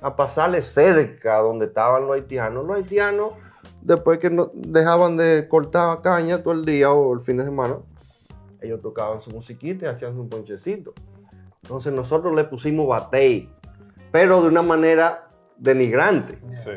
[0.00, 3.32] a, pasarle cerca donde estaban los haitianos, los haitianos,
[3.80, 7.76] después que no, dejaban de cortar caña todo el día o el fin de semana,
[8.60, 10.92] ellos tocaban su musiquita y hacían un ponchecito.
[11.62, 13.50] Entonces, nosotros le pusimos batey,
[14.12, 16.38] pero de una manera denigrante.
[16.62, 16.70] Sí.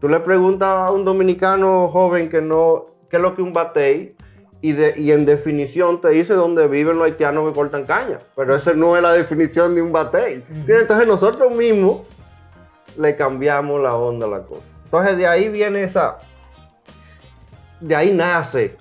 [0.00, 3.52] Tú le preguntas a un dominicano joven que no, qué es lo que es un
[3.52, 4.16] batey,
[4.62, 8.20] y, de, y en definición te dice dónde viven los haitianos que cortan caña.
[8.36, 10.44] Pero esa no es la definición de un batey.
[10.68, 12.02] Entonces nosotros mismos
[12.98, 14.66] le cambiamos la onda a la cosa.
[14.84, 16.18] Entonces de ahí viene esa,
[17.80, 18.76] de ahí nace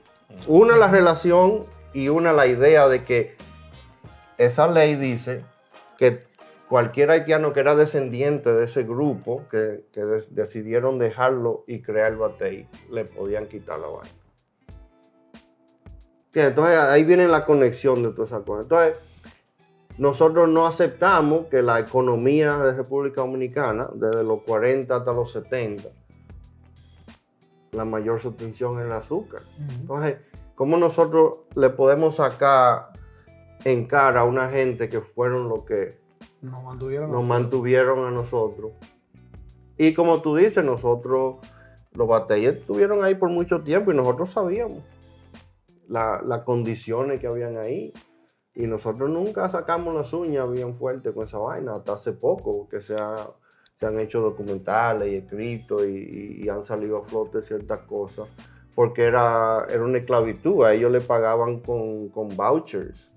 [0.47, 3.36] una la relación y una la idea de que
[4.38, 5.43] esa ley dice
[5.97, 6.26] que
[6.67, 12.12] cualquier haitiano que era descendiente de ese grupo, que, que de- decidieron dejarlo y crear
[12.12, 14.10] el batey, le podían quitar la vaina.
[16.34, 18.63] Entonces ahí viene la conexión de todas esas cosas.
[18.63, 19.11] Entonces,
[19.97, 25.89] nosotros no aceptamos que la economía de República Dominicana, desde los 40 hasta los 70,
[27.73, 29.41] la mayor sustitución es el azúcar.
[29.80, 30.17] Entonces,
[30.56, 32.89] ¿cómo nosotros le podemos sacar
[33.63, 35.99] en cara a una gente que fueron los que
[36.41, 37.12] Nos mantuvieron.
[37.12, 38.71] nos mantuvieron a nosotros?
[39.77, 41.38] Y como tú dices, nosotros,
[41.93, 44.80] los batallas estuvieron ahí por mucho tiempo y nosotros sabíamos
[45.88, 47.93] la- las condiciones que habían ahí.
[48.53, 52.81] Y nosotros nunca sacamos las uñas bien fuertes con esa vaina, hasta hace poco que
[52.81, 53.29] se, ha-
[53.79, 58.27] se han hecho documentales y escritos y, han salido a flote ciertas cosas,
[58.75, 63.09] porque era, era una esclavitud, a ellos le pagaban con, con vouchers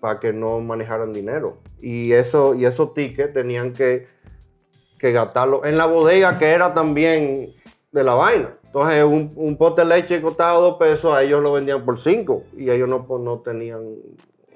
[0.00, 1.58] para que no manejaran dinero.
[1.80, 4.06] Y, eso, y esos tickets tenían que,
[4.98, 7.48] que gastarlo en la bodega que era también
[7.92, 8.58] de la vaina.
[8.66, 12.42] Entonces un, un pote de leche costaba dos pesos, a ellos lo vendían por cinco
[12.56, 13.82] y ellos no, pues, no tenían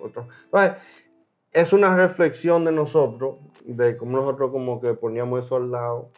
[0.04, 0.76] Entonces
[1.52, 6.10] es una reflexión de nosotros, de cómo nosotros como que poníamos eso al lado.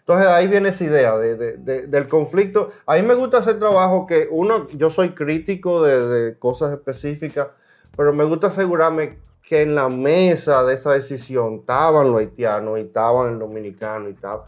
[0.00, 2.70] Entonces ahí viene esa idea de- de- de- del conflicto.
[2.86, 7.48] A mí me gusta hacer trabajo que uno, yo soy crítico de, cosas específicas,
[7.96, 12.82] pero me gusta asegurarme que en la mesa de esa decisión estaban los haitianos y
[12.82, 14.40] estaban el dominicano y tal.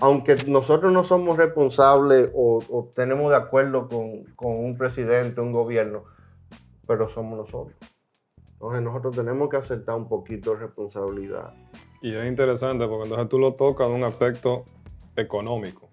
[0.00, 4.24] Aunque nosotros no somos responsables o, tenemos de acuerdo con
[4.56, 6.04] un presidente, un gobierno,
[6.86, 7.76] pero somos nosotros.
[8.60, 11.54] Entonces nosotros tenemos que aceptar un poquito de responsabilidad.
[12.02, 14.64] Y es interesante porque entonces tú lo tocas en un aspecto
[15.14, 15.88] económico,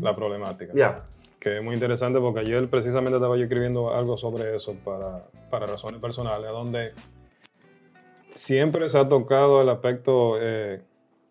[0.00, 0.72] la problemática.
[0.74, 1.00] Ya.
[1.38, 5.66] Que es muy interesante porque ayer precisamente estaba yo escribiendo algo sobre eso para, para
[5.66, 6.92] razones personales, donde
[8.34, 10.80] siempre se ha tocado el aspecto eh,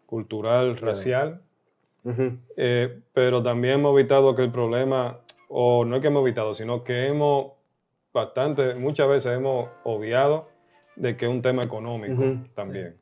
[0.05, 1.41] cultural, racial,
[2.55, 6.83] eh, pero también hemos evitado que el problema, o no es que hemos evitado, sino
[6.83, 7.53] que hemos
[8.13, 10.55] bastante, muchas veces hemos obviado
[10.97, 12.95] de que es un tema económico también,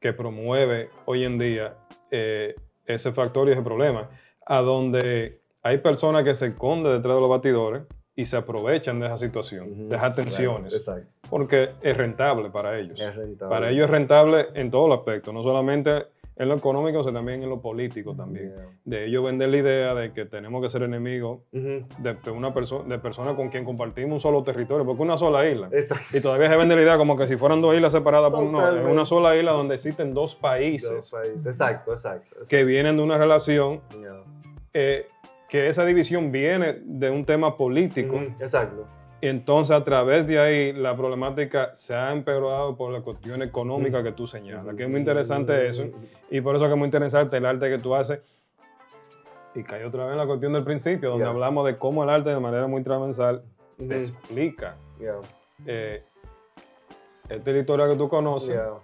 [0.00, 1.74] que promueve hoy en día
[2.10, 2.54] eh,
[2.86, 4.08] ese factor y ese problema,
[4.44, 7.82] a donde hay personas que se esconden detrás de los batidores
[8.14, 12.98] y se aprovechan de esa situación, de esas tensiones, Claro, porque es rentable para ellos.
[12.98, 13.54] Es rentable.
[13.54, 16.06] Para ellos es rentable en todos los aspectos, no solamente
[16.38, 18.52] en lo económico, sino también en lo político también.
[18.54, 18.66] Yeah.
[18.84, 22.94] De ellos vender la idea de que tenemos que ser enemigos de, de una persona
[22.96, 25.68] de personas con quien compartimos un solo territorio, porque es una sola isla.
[25.72, 26.16] Exacto.
[26.16, 28.58] Y todavía se vende la idea como que si fueran dos islas separadas por no,
[28.58, 28.92] es Totalmente.
[28.92, 31.46] una sola isla donde existen dos Dos países países.
[31.46, 32.46] Exacto, exacto.
[32.48, 34.22] que vienen de una relación, Yeah.
[34.74, 35.06] eh,
[35.48, 38.16] que esa división viene de un tema político.
[38.40, 38.86] Exacto.
[39.20, 44.02] Y entonces a través de ahí la problemática se ha empeorado por la cuestión económica
[44.02, 45.84] que tú señalas, que es muy interesante eso.
[46.30, 48.20] Y por eso que es muy interesante el arte que tú haces.
[49.54, 51.32] Y cae otra vez en la cuestión del principio, donde Yeah.
[51.32, 53.42] hablamos de cómo el arte de manera muy transversal
[53.78, 54.76] explica.
[54.98, 55.14] Yeah.
[55.66, 56.04] eh,
[57.28, 58.74] esta es la historia que tú conoces, Yeah.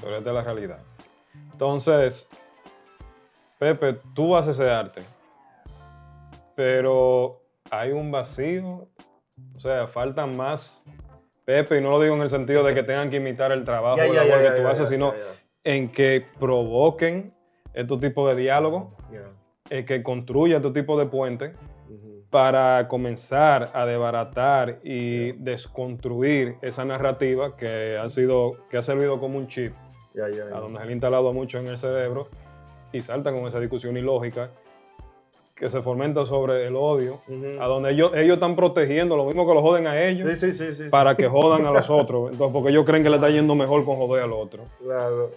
[0.00, 0.78] pero esta es la realidad.
[1.52, 2.28] Entonces,
[3.58, 5.02] Pepe, tú haces ese arte,
[6.54, 7.40] pero
[7.72, 8.86] hay un vacío,
[9.54, 10.84] o sea, faltan más.
[11.44, 13.96] Pepe, y no lo digo en el sentido de que tengan que imitar el trabajo
[13.96, 15.14] Ya, ya, que tú haces, sino
[15.64, 17.32] en que provoquen
[17.72, 19.30] estos tipos de diálogos, ya.
[19.70, 21.56] en que construyan estos tipos de puentes
[22.30, 29.38] para comenzar a desbaratar y desconstruir esa narrativa que ha sido, que ha servido como
[29.38, 29.72] un chip,
[30.14, 32.28] a donde se le ha instalado mucho en el cerebro
[32.92, 34.50] y salta con esa discusión ilógica
[35.58, 37.20] que se fomenta sobre el odio,
[37.60, 40.52] a donde ellos, ellos están protegiendo lo mismo que lo joden a ellos Sí, sí,
[40.58, 40.84] sí, sí.
[40.88, 43.84] para que jodan a los otros, entonces porque ellos creen que le está yendo mejor
[43.84, 44.64] con joder al otro.
[44.82, 45.30] Claro.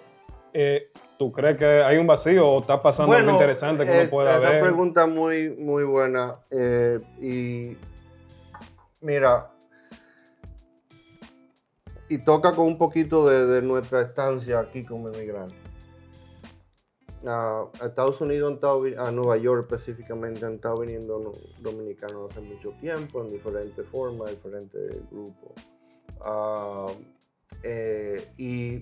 [0.54, 4.10] Eh, ¿Tú crees que hay un vacío o está pasando algo interesante que eh, uno
[4.10, 4.62] pueda ver?
[4.62, 6.36] pregunta muy, muy buena.
[6.52, 7.78] eh, y
[9.02, 9.48] mira,
[12.10, 15.56] y toca con un poquito de, de nuestra estancia aquí como inmigrante.
[17.26, 22.42] A Estados Unidos, han estado a Nueva York específicamente, han estado viniendo no- dominicanos hace
[22.42, 25.52] mucho tiempo en diferentes formas, diferentes grupos.
[26.22, 26.88] Ah,
[27.62, 28.82] eh, y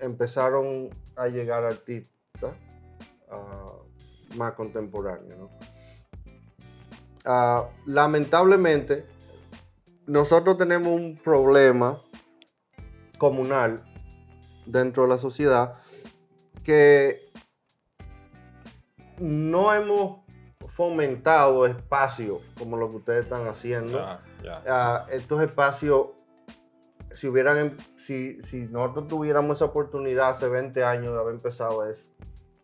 [0.00, 2.54] empezaron a llegar artistas
[3.30, 3.76] ah,
[4.36, 5.50] más contemporáneos.
[7.24, 9.06] Ah, lamentablemente,
[10.06, 11.96] nosotros tenemos un problema
[13.18, 13.80] comunal
[14.66, 15.81] dentro de la sociedad
[16.62, 17.20] que
[19.18, 20.22] no hemos
[20.68, 23.98] fomentado espacios como lo que ustedes están haciendo.
[24.66, 26.08] Ah, estos espacios,
[27.12, 31.86] si hubieran, em- si, si nosotros tuviéramos esa oportunidad hace 20 años de haber empezado
[31.88, 32.10] eso,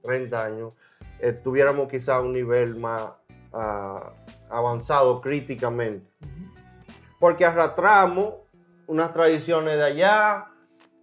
[0.02, 0.76] 30 años,
[1.20, 3.10] eh, tuviéramos quizá un nivel más
[3.52, 4.12] ah,
[4.50, 6.10] avanzado críticamente.
[7.20, 8.34] Porque arrastramos
[8.86, 10.46] unas tradiciones de allá,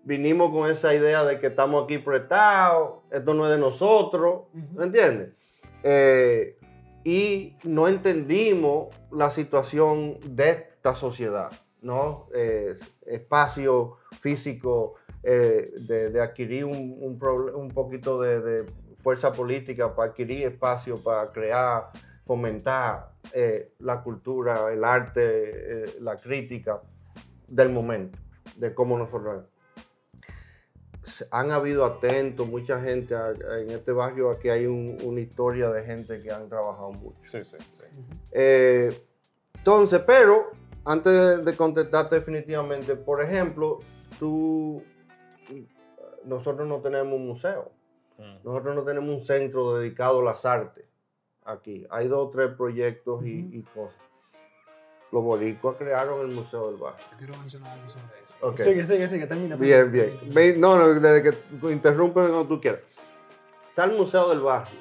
[0.05, 4.43] vinimos con esa idea de que estamos aquí prestados, esto no es de nosotros.
[4.53, 5.33] ¿me entiendes?
[5.83, 6.57] Eh,
[7.03, 12.27] y no entendimos la situación de esta sociedad, ¿no?
[12.33, 18.65] Eh, espacio físico, eh, de, de adquirir un, un poquito de, de
[19.03, 21.91] fuerza política para adquirir espacio, para crear,
[22.25, 26.81] fomentar eh, la cultura, el arte, la crítica
[27.47, 28.17] del momento,
[28.55, 29.45] de cómo nosotros
[31.31, 35.69] han habido atentos, mucha gente a- a- en este barrio aquí hay un- una historia
[35.69, 37.17] de gente que han trabajado mucho.
[37.25, 37.83] Sí, sí, sí.
[38.31, 39.01] Eh,
[39.55, 40.51] entonces, pero
[40.85, 43.79] antes de, contestarte definitivamente, por ejemplo,
[44.19, 44.83] tú,
[46.23, 47.71] nosotros no tenemos un museo,
[48.17, 48.37] Mm.
[48.43, 50.85] nosotros no tenemos un centro dedicado a las artes
[51.43, 51.85] aquí.
[51.89, 53.99] Hay dos o tres proyectos y cosas.
[55.11, 57.05] Los boricuas crearon el Museo del Barrio.
[57.11, 58.03] Yo quiero mencionar algo sobre
[58.37, 58.47] eso.
[58.47, 58.59] Ok.
[58.59, 59.55] Sigue, sigue, sigue, termina.
[59.55, 60.59] Bien, bien.
[60.61, 62.81] No, no, desde que tú interrumpes cuando tú quieras.
[63.69, 64.79] Está el Museo del Barrio.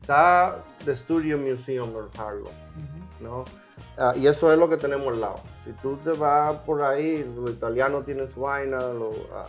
[0.00, 2.52] Está The Studio Museum of Harlem.
[3.20, 3.44] ¿no?
[3.98, 5.40] Ah, y eso es lo que tenemos al lado.
[5.64, 9.46] Si tú te vas por ahí, los italianos tienen su vaina, lo- ah,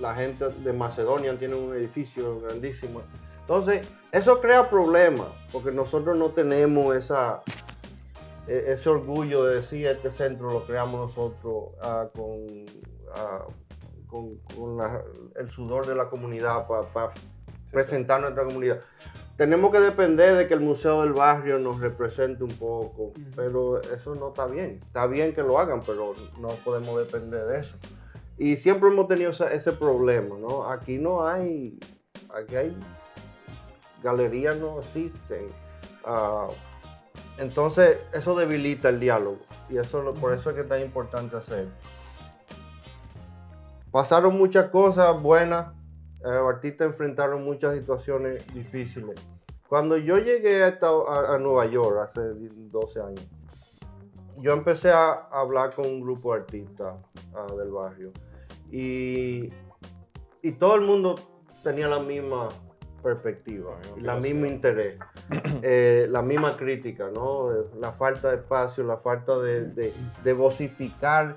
[0.00, 3.02] la gente de Macedonia tiene un edificio grandísimo.
[3.42, 7.42] Entonces, eso crea problemas, porque nosotros no tenemos esa,
[8.72, 12.66] ese orgullo de decir este centro lo creamos nosotros ah, con,
[13.14, 13.46] ah,
[14.06, 15.02] con, con la-
[15.36, 17.12] el sudor de la comunidad para
[17.70, 18.80] presentar nuestra comunidad.
[19.36, 24.14] Tenemos que depender de que el Museo del Barrio nos represente un poco, pero eso
[24.14, 24.80] no está bien.
[24.86, 27.74] Está bien que lo hagan, pero no podemos depender de eso.
[28.36, 30.64] Y siempre hemos tenido ese, ese problema, ¿no?
[30.68, 31.78] Aquí no hay,
[32.34, 32.76] aquí hay
[34.02, 35.46] galerías no existen.
[36.04, 36.48] Ah,
[37.40, 39.38] entonces, eso debilita el diálogo.
[39.68, 41.68] Y eso lo- por eso es que es tan importante hacer.
[43.90, 45.72] Pasaron muchas cosas buenas.
[46.22, 49.18] eh, los artistas enfrentaron muchas situaciones difíciles.
[49.68, 52.20] Cuando yo llegué a Nueva York hace
[52.70, 53.26] 12 años,
[54.36, 56.94] yo empecé a hablar con un grupo de artistas
[57.34, 58.12] ah, del barrio.
[58.70, 59.50] Y,
[60.42, 61.14] y todo el mundo
[61.62, 62.48] tenía la misma
[63.02, 64.98] perspectiva, la mismo interés,
[65.62, 67.50] eh, la misma crítica, ¿no?
[67.78, 69.92] La falta de espacio, la falta de, de,
[70.22, 71.36] de vocificar.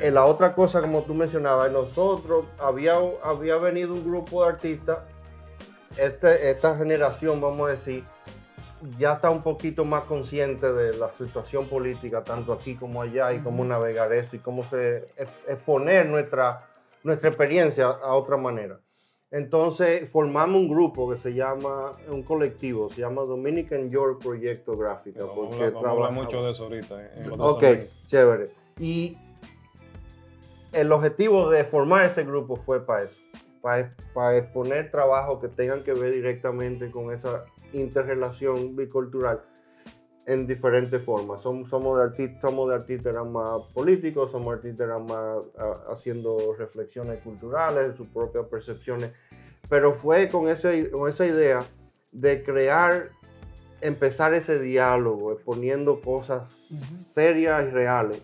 [0.00, 4.98] Eh, la otra cosa, como tú mencionabas, nosotros había, había venido un grupo de artistas,
[5.96, 8.04] este, esta generación, vamos a decir,
[8.98, 13.40] ya está un poquito más consciente de la situación política, tanto aquí como allá, y
[13.40, 16.66] cómo navegar eso, y cómo se, ex- exponer nuestra,
[17.02, 18.78] nuestra experiencia a otra manera.
[19.32, 25.20] Entonces formamos un grupo que se llama, un colectivo, se llama Dominican York Proyecto Gráfica.
[25.20, 27.04] Vamos porque vamos a trabajamos- mucho de eso ahorita.
[27.04, 27.64] eh, en Ok,
[28.08, 28.46] chévere.
[28.78, 29.16] Y
[30.72, 33.14] el objetivo de formar ese grupo fue para eso,
[33.60, 39.42] para, para exponer trabajos que tengan que ver directamente con esa interrelación bicultural
[40.30, 41.42] en diferentes formas.
[41.42, 45.92] Somos, somos, de artistas, somos de artistas eran más políticos, somos artistas eran más ah,
[45.92, 49.10] haciendo reflexiones culturales de sus propias percepciones,
[49.68, 51.64] pero fue con, ese, con esa idea
[52.12, 53.10] de crear,
[53.80, 56.52] empezar ese diálogo, exponiendo cosas
[57.12, 58.22] serias y reales.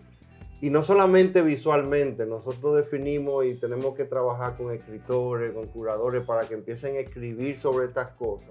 [0.61, 6.47] Y no solamente visualmente, nosotros definimos y tenemos que trabajar con escritores, con curadores para
[6.47, 8.49] que empiecen a escribir sobre estas cosas.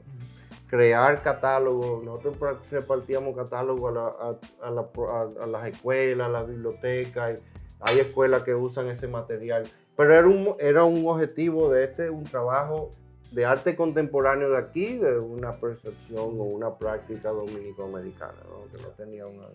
[0.68, 2.36] Crear catálogos, nosotros
[2.70, 7.42] repartíamos catálogos a, la- a- a la- a- a las escuelas, a las bibliotecas,
[7.80, 9.64] hay escuelas que usan ese material.
[9.96, 12.90] Pero era un, era un objetivo de este, un trabajo
[13.32, 18.70] de arte contemporáneo de aquí, de una percepción o una práctica dominico-americana, ¿no?
[18.70, 19.46] que no tenía una...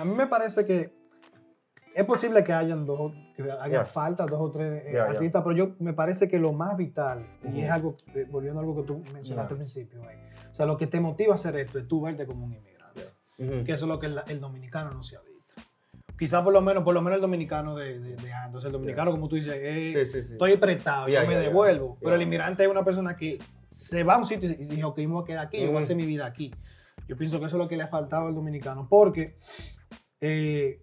[0.00, 0.92] A mí me parece que
[1.94, 3.84] es posible que hayan dos, que haya Ya.
[3.84, 7.62] falta dos o tres eh, artistas, pero yo me parece que lo más vital, y
[7.62, 10.16] es algo, eh, volviendo a algo que tú mencionaste al principio, eh,
[10.50, 13.02] o sea, lo que te motiva a hacer esto es tú verte como un inmigrante,
[13.64, 15.30] que eso es lo que el, el dominicano no se ha visto.
[16.18, 19.10] Quizás por lo menos, por lo menos el dominicano de, de, de antes, el dominicano,
[19.10, 20.32] como tú dices, eh, Sí, sí, sí.
[20.32, 21.96] estoy prestado, Ya, yo me devuelvo.
[22.00, 23.38] Pero el inmigrante es una persona que
[23.70, 25.76] se va a un sitio y dice, ok, me voy a quedar aquí, yo voy
[25.76, 26.52] a hacer mi vida aquí.
[27.08, 29.38] Yo pienso que eso es lo que le ha faltado al dominicano, porque
[30.20, 30.82] eh,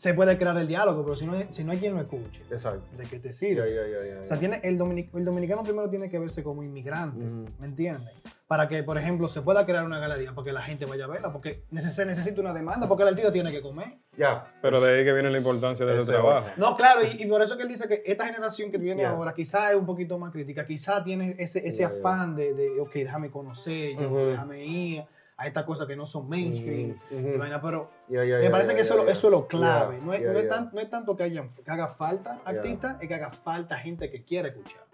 [0.00, 2.42] se puede crear el diálogo, pero si no, hay- si no hay quien lo escuche,
[2.50, 2.80] Exacto.
[2.96, 4.22] ¿de qué te sirve?
[4.22, 7.44] O sea, tiene, el, dominic- el dominicano primero tiene que verse como inmigrante, Ujú.
[7.58, 8.10] ¿me entiendes?
[8.46, 11.06] Para que, por ejemplo, se pueda crear una galería para que la gente vaya a
[11.08, 13.98] verla, porque neces- se necesita una demanda, porque el artista tiene que comer.
[14.16, 14.50] Ya.
[14.62, 16.48] Pero de ahí que viene la importancia de ese trabajo.
[16.56, 19.34] No, claro, y, y por eso que él dice que esta generación que viene ahora
[19.34, 23.30] quizá es un poquito más crítica, quizá tiene ese, ese afán de, de, ok, déjame
[23.30, 25.04] conocer, yo, déjame ir
[25.40, 26.98] a estas cosas que no son mainstream,
[27.38, 29.98] vaina, pero me parece que eso, es lo clave.
[30.02, 30.50] No, es, ya, no, es ya.
[30.50, 34.10] tan- no es tanto que, hayan, que haga falta artistas, es que haga falta gente
[34.10, 34.84] que quiera escuchar.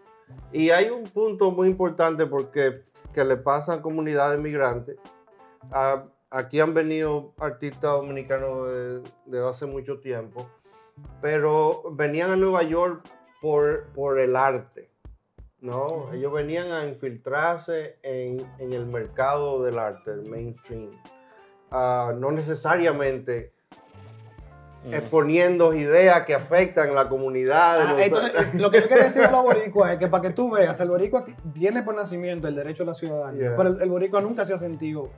[0.53, 4.97] Y hay un punto muy importante porque que le pasa a comunidades migrantes.
[5.73, 10.49] A- aquí han venido artistas dominicanos de, de hace mucho tiempo,
[11.21, 13.03] pero venían a Nueva York
[13.43, 14.91] por, por el arte.
[15.61, 16.13] ¿No?
[16.13, 20.91] Ellos venían a infiltrarse en, en el mercado del arte, el mainstream.
[21.71, 23.53] Ah, no necesariamente
[24.93, 27.81] exponiendo ideas que afectan la comunidad.
[27.81, 30.51] Ah, entonces, lo que yo quería decir a los boricuas es que para que tú
[30.53, 33.57] veas, el boricua ti- tiene por nacimiento el derecho a la ciudadanía, Yeah.
[33.57, 35.09] pero el, el boricua nunca se ha sentido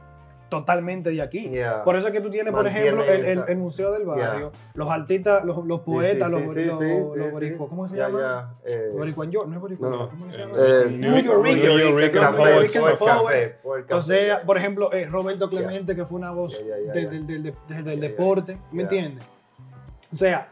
[0.49, 1.49] totalmente de aquí.
[1.51, 1.85] Yeah.
[1.85, 4.51] Por eso es que tú tienes, por ejemplo, el, el- esa- el Museo del Barrio,
[4.51, 4.61] Yeah.
[4.75, 6.89] los artistas, los, los poetas, sí, los, sí, bori- sí, los, sí,
[7.19, 7.69] los sí, boricuas.
[7.69, 8.55] ¿cómo se llama?
[8.65, 10.09] eh, Boricua en York, no es boricua, No.
[10.11, 10.53] ¿cómo se llama?
[10.57, 13.57] Eh, New York New Rican, York Rican New Café, York Poets.
[13.91, 16.59] O sea, por ejemplo, eh, Roberto Clemente, que fue una voz
[16.95, 19.25] del, deporte, ¿me entiendes?
[20.13, 20.49] O sea,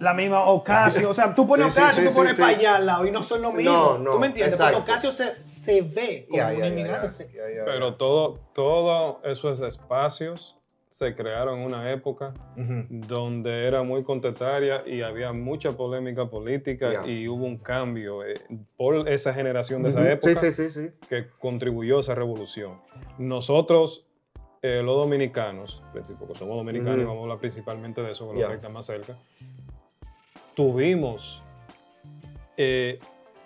[0.00, 2.58] la misma Ocasio, o sea, tú pones Sí, Ocasio, sí, tú pones sí, para sí.
[2.60, 3.70] allá al lado y no son lo mismo.
[3.70, 4.54] No, no, ¿Tú me entiendes?
[4.54, 4.78] exacto.
[4.78, 7.08] Porque Ocasio se, se ve como Ya, un inmigrante.
[7.66, 10.56] Pero todo, todos esos espacios
[10.90, 12.86] se crearon en una época Ujú.
[12.88, 18.34] donde era muy contestaria y había mucha polémica política y hubo un cambio eh,
[18.78, 21.06] por esa generación de esa época Sí, sí, sí, sí.
[21.10, 22.80] que contribuyó a esa revolución.
[23.18, 24.06] Nosotros
[24.62, 25.82] eh, los dominicanos,
[26.18, 27.08] porque somos dominicanos y Ujú.
[27.08, 28.44] vamos a hablar principalmente de eso, con Ya.
[28.44, 29.16] lo que está más cerca,
[30.64, 31.40] tuvimos
[32.58, 32.98] eh,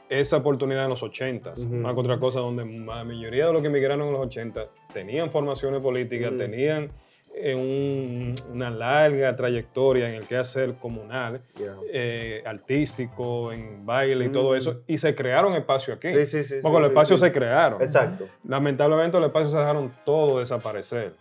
[0.08, 1.62] esa oportunidad en los 80, Ujú.
[1.72, 5.30] una que otra cosa donde la mayoría de los que emigraron en los 80 tenían
[5.30, 6.90] formaciones políticas, tenían
[7.36, 11.74] eh, un- una larga trayectoria en el quehacer comunal, Yeah.
[11.92, 16.14] eh, artístico, en baile y todo eso, y se crearon espacios aquí.
[16.16, 16.54] Sí, sí, sí.
[16.62, 17.82] Porque los espacios se crearon.
[17.82, 18.26] Exacto.
[18.46, 21.14] Lamentablemente los espacios se dejaron todo desaparecer.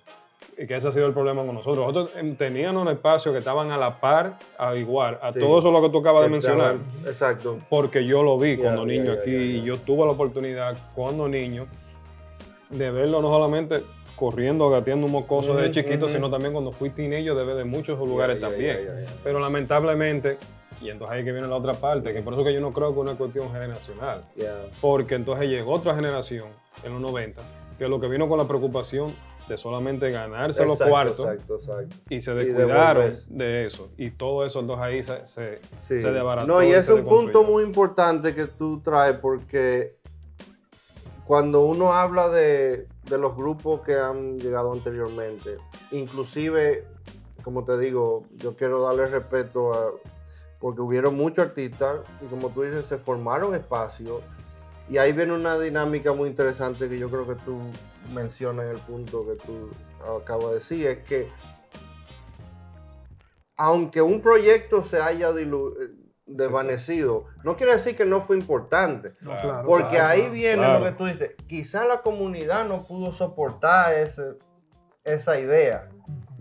[0.57, 1.77] Y que ese ha sido el problema con nosotros.
[1.87, 5.39] Nosotros em, teníamos un espacio que estaban a la par, a igual, a Sí.
[5.39, 6.75] todo eso lo que tú acabas de mencionar.
[6.75, 7.57] estaban- Exacto.
[7.69, 11.65] Porque yo lo vi cuando niño aquí y yo tuve la oportunidad cuando niño
[12.69, 13.81] de verlo no solamente
[14.15, 17.97] corriendo, gateando un mocoso de chiquito, sino también cuando fui teenager de ver de muchos
[17.99, 19.05] lugares también.
[19.23, 20.37] Pero lamentablemente,
[20.81, 22.89] y entonces ahí que viene la otra parte, que por eso que yo no creo
[22.89, 24.23] que es una cuestión generacional.
[24.35, 24.53] Yeah.
[24.81, 26.49] Porque entonces llegó otra generación
[26.83, 27.41] en los 90
[27.79, 29.13] que lo que vino con la preocupación
[29.47, 31.95] de solamente ganarse los cuartos Exacto, exacto.
[32.09, 33.89] y se descuidaron de eso.
[33.97, 35.99] Y todo eso entonces ahí se, se, Sí.
[36.01, 36.47] se desbarató.
[36.47, 39.97] No, y es un punto muy importante que tú traes porque
[41.25, 45.57] cuando uno habla de, de los grupos que han llegado anteriormente,
[45.91, 46.85] inclusive,
[47.43, 49.91] como te digo, yo quiero darle respeto a,
[50.59, 54.21] porque hubieron muchos artistas y como tú dices, se formaron espacios
[54.89, 57.59] y ahí viene una dinámica muy interesante que yo creo que tú
[58.13, 59.69] mencionas en el punto que tú
[60.21, 61.29] acabas de decir, es que
[63.55, 65.47] aunque un proyecto se haya eh,
[66.25, 69.13] desvanecido, no quiere decir que no fue importante.
[69.21, 69.67] No, Claro.
[69.67, 70.33] Porque claro, ahí claro.
[70.33, 71.35] viene lo que tú dices.
[71.47, 74.37] Quizá la comunidad no pudo soportar ese,
[75.03, 75.89] esa idea.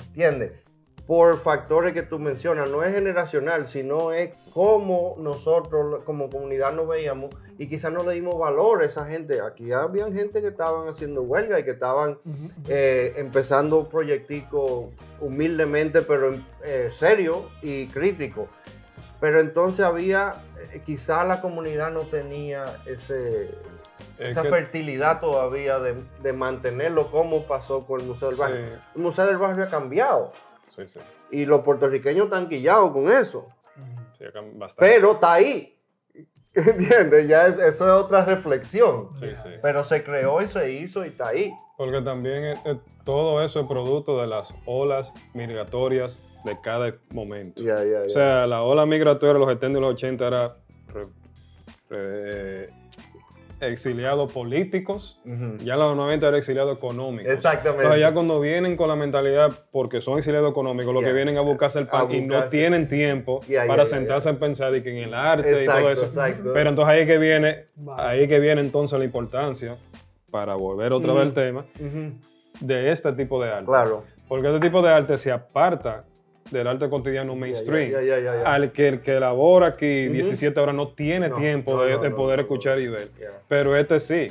[0.06, 0.61] ¿Entiendes?
[1.06, 2.70] Por factores que tú mencionas.
[2.70, 8.14] No es generacional, sino es cómo nosotros como comunidad nos veíamos y quizás no le
[8.14, 9.40] dimos valor a esa gente.
[9.40, 12.50] Aquí había gente que estaban haciendo huelga y que estaban Ujú, ujú.
[12.68, 14.90] eh, empezando proyectico
[15.20, 18.48] humildemente, pero eh, serio y crítico.
[19.20, 23.44] Pero entonces había, eh, quizá la comunidad no tenía ese,
[24.18, 28.66] Es esa que- fertilidad todavía de, de mantenerlo como pasó con el Museo del Barrio.
[28.66, 30.32] Sí, El Museo del Barrio ha cambiado
[30.76, 31.00] sí, sí.
[31.30, 33.46] y los puertorriqueños están quillados con eso.
[34.18, 34.74] Sí, bastante.
[34.78, 35.78] pero está ahí.
[36.54, 37.26] ¿Entiendes?
[37.28, 39.08] Ya es- eso es otra reflexión.
[39.18, 39.50] Sí, sí.
[39.62, 41.50] Pero se creó y se hizo y está ahí.
[41.78, 47.62] Porque también es- es- todo eso es producto de las olas migratorias de cada momento.
[47.62, 50.56] O sea, la ola migratoria de los 70 y los 80 era
[50.88, 51.02] re-
[51.88, 52.68] re-
[53.62, 57.28] exiliados políticos, ya en los 90 era exiliado económico.
[57.30, 57.82] Exactamente.
[57.84, 61.08] Entonces ya cuando vienen con la mentalidad, porque son exiliados económicos, lo Ya.
[61.08, 64.82] que vienen a buscarse el pan y no tienen tiempo para sentarse a pensar y
[64.82, 66.04] que en el arte y Exacto, todo eso.
[66.06, 66.50] exacto.
[66.52, 68.02] Pero entonces ahí es que viene, Vale.
[68.02, 69.76] ahí es que viene entonces la importancia,
[70.30, 71.64] para volver otra vez al tema,
[72.60, 73.66] de este tipo de arte.
[73.66, 74.04] Claro.
[74.28, 76.04] Porque este tipo de arte se aparta
[76.52, 77.92] del arte cotidiano mainstream.
[78.44, 80.14] Al que el que elabora aquí Ujú.
[80.14, 83.08] 17 horas no tiene No, tiempo no, de, no, de no, poder escuchar y ver.
[83.48, 84.28] Pero este sí.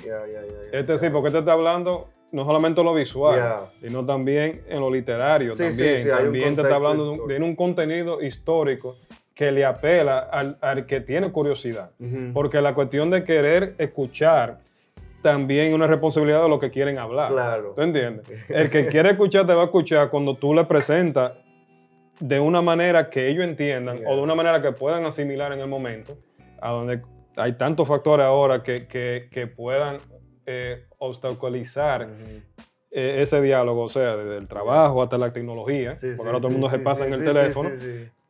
[0.72, 3.42] Este sí, porque este está hablando no solamente lo visual,
[3.82, 5.54] sino también en lo literario.
[5.54, 7.40] Sí, también sí, también te está hablando de un, histórico.
[7.40, 8.96] de un contenido histórico
[9.34, 11.92] que le apela al, al que tiene curiosidad.
[12.34, 14.60] Porque la cuestión de querer escuchar
[15.22, 17.32] también es una responsabilidad de lo que quieren hablar.
[17.32, 17.74] Claro.
[17.76, 18.26] ¿Tú entiendes?
[18.50, 21.34] El que quiere escuchar te va a escuchar cuando tú le presentas
[22.22, 24.10] de una manera que ellos entiendan Yeah.
[24.10, 26.18] o de una manera que puedan asimilar en el momento,
[26.62, 27.02] a donde
[27.36, 29.98] hay tantos factores ahora que, que- que puedan
[30.46, 32.08] eh, obstaculizar
[32.92, 36.38] eh, ese diálogo, o sea, desde el trabajo hasta la tecnología, Sí, porque sí, ahora
[36.40, 37.70] todo el sí, mundo se pasa en el teléfono,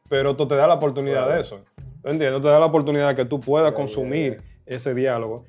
[0.10, 1.34] pero esto te da la oportunidad Claro.
[1.36, 1.62] de eso.
[2.04, 2.42] ¿Tú entiendes?
[2.42, 5.46] Te da la oportunidad de que tú puedas consumir ese diálogo.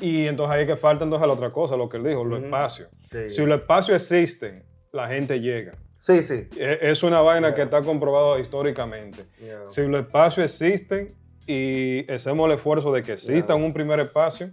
[0.00, 2.38] Y entonces ahí es que falta entonces la otra cosa, lo que él dijo, los
[2.38, 2.46] Ujú.
[2.46, 2.88] espacios.
[3.10, 3.30] Sí.
[3.30, 4.62] Si los espacios existen,
[4.92, 5.72] la gente llega.
[6.00, 6.48] Sí, sí.
[6.56, 9.26] E- Es una vaina que está comprobado históricamente.
[9.68, 11.08] Si los espacios existen
[11.46, 13.54] y hacemos el esfuerzo de que exista Ya.
[13.54, 14.50] un primer espacio,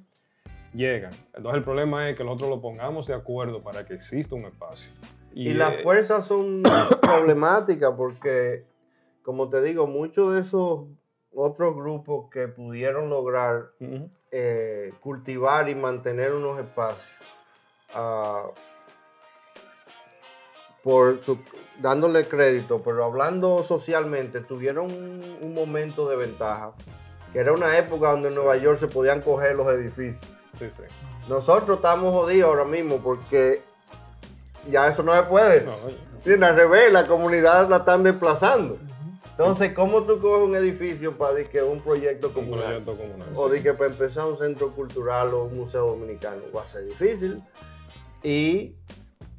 [0.74, 1.12] llegan.
[1.34, 4.89] Entonces el problema es que nosotros lo pongamos de acuerdo para que exista un espacio.
[5.34, 6.64] Y las eh, fuerzas son
[7.02, 8.66] problemáticas porque,
[9.22, 10.86] como te digo, muchos de esos
[11.34, 13.72] otros grupos que pudieron lograr
[14.32, 17.06] eh, cultivar y mantener unos espacios,
[17.93, 18.46] ah,
[20.86, 21.40] por su-
[21.82, 26.74] dándole crédito, pero hablando socialmente, tuvieron un, un momento de ventaja,
[27.34, 30.32] que era una época donde en Nueva York se podían coger los edificios.
[30.60, 30.84] Sí, sí.
[31.28, 33.64] Nosotros estamos jodidos ahora mismo porque
[34.70, 35.66] ya eso no se puede.
[35.66, 36.50] No, oye, ¿Entiendes?
[36.52, 38.78] Al revés, la comunidad la están desplazando.
[39.32, 42.84] Entonces, ¿cómo tú coges un edificio para que un proyecto un comunal?
[42.84, 43.30] proyecto comunal.
[43.36, 43.56] O sí.
[43.56, 47.42] de que para empezar un centro cultural o un museo dominicano va a ser difícil.
[48.24, 48.76] Y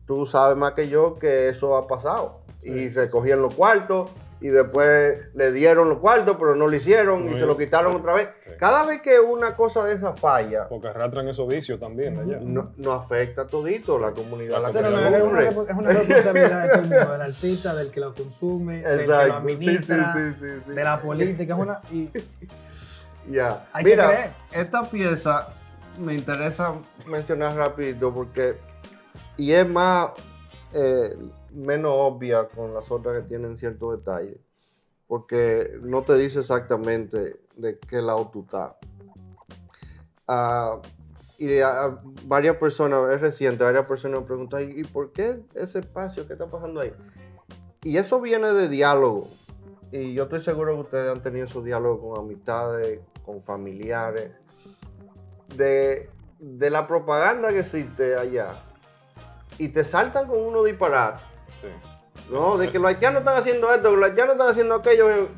[0.07, 2.41] tú sabes más que yo que eso ha pasado.
[2.63, 7.29] Y se cogían los cuartos y después le dieron los cuartos, pero no lo hicieron
[7.29, 8.29] y se lo quitaron otra vez.
[8.59, 10.69] Cada vez que una cosa de esa falla.
[10.69, 12.39] Porque arrastran esos vicios también allá.
[12.43, 14.61] No, no afecta todito la comunidad.
[14.61, 18.83] La comunidad es, una, es, una, responsabilidad de mundo, del artista, del que lo consume,
[18.83, 21.55] del que lo administra, de la política.
[21.55, 22.11] Es una, y,
[23.31, 23.67] ya.
[23.83, 25.49] Mira, esta pieza
[25.99, 26.75] me interesa
[27.07, 28.57] mencionar rapidito porque.
[29.37, 30.12] Y es más.
[30.72, 31.16] Eh,
[31.57, 34.41] menos obvia con las otras que tienen cierto detalle,
[35.07, 38.72] porque no te dice exactamente de qué lado tú estás.
[40.28, 40.80] Ah,
[41.39, 46.26] y a, varias personas, es reciente, varias personas me preguntan, ¿y por qué ese espacio?
[46.26, 46.93] ¿Qué está pasando ahí?
[47.82, 49.28] Y eso viene de diálogo.
[49.93, 54.32] Y yo estoy seguro que ustedes han tenido esos diálogos con amistades, con familiares,
[55.57, 56.09] de,
[56.39, 58.66] de la propaganda que existe allá.
[59.59, 61.21] Y te saltan con uno disparate
[62.31, 65.29] no, de que los haitianos están haciendo esto, que los haitianos están haciendo aquello.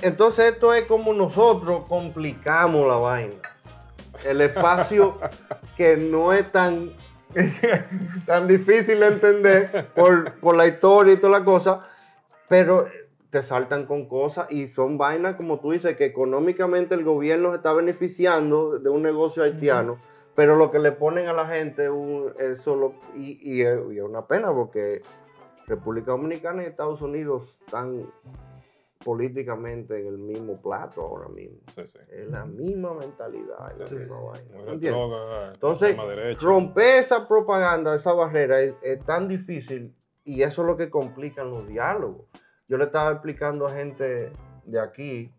[0.00, 3.34] Entonces esto es como nosotros complicamos la vaina.
[4.24, 5.18] El espacio
[5.76, 6.92] que no es tan,
[8.26, 11.86] tan difícil de entender por, por la historia y toda la cosa,
[12.48, 12.86] pero
[13.30, 17.56] te saltan con cosas y son vainas, como tú dices, que económicamente el gobierno se
[17.56, 19.98] está beneficiando de un negocio haitiano,
[20.38, 21.90] pero lo que le ponen a la gente
[22.38, 25.02] es solo, y, es, una pena porque
[25.66, 28.08] República Dominicana y Estados Unidos están
[29.04, 31.58] políticamente en el mismo plato ahora mismo.
[31.76, 35.50] Es la misma mentalidad, la misma vaina.
[35.54, 35.96] Entonces,
[36.40, 39.92] romper esa propaganda, esa barrera es, tan difícil
[40.24, 42.26] y eso es lo que complica los diálogos.
[42.68, 44.30] Yo le estaba explicando a gente
[44.66, 45.32] de aquí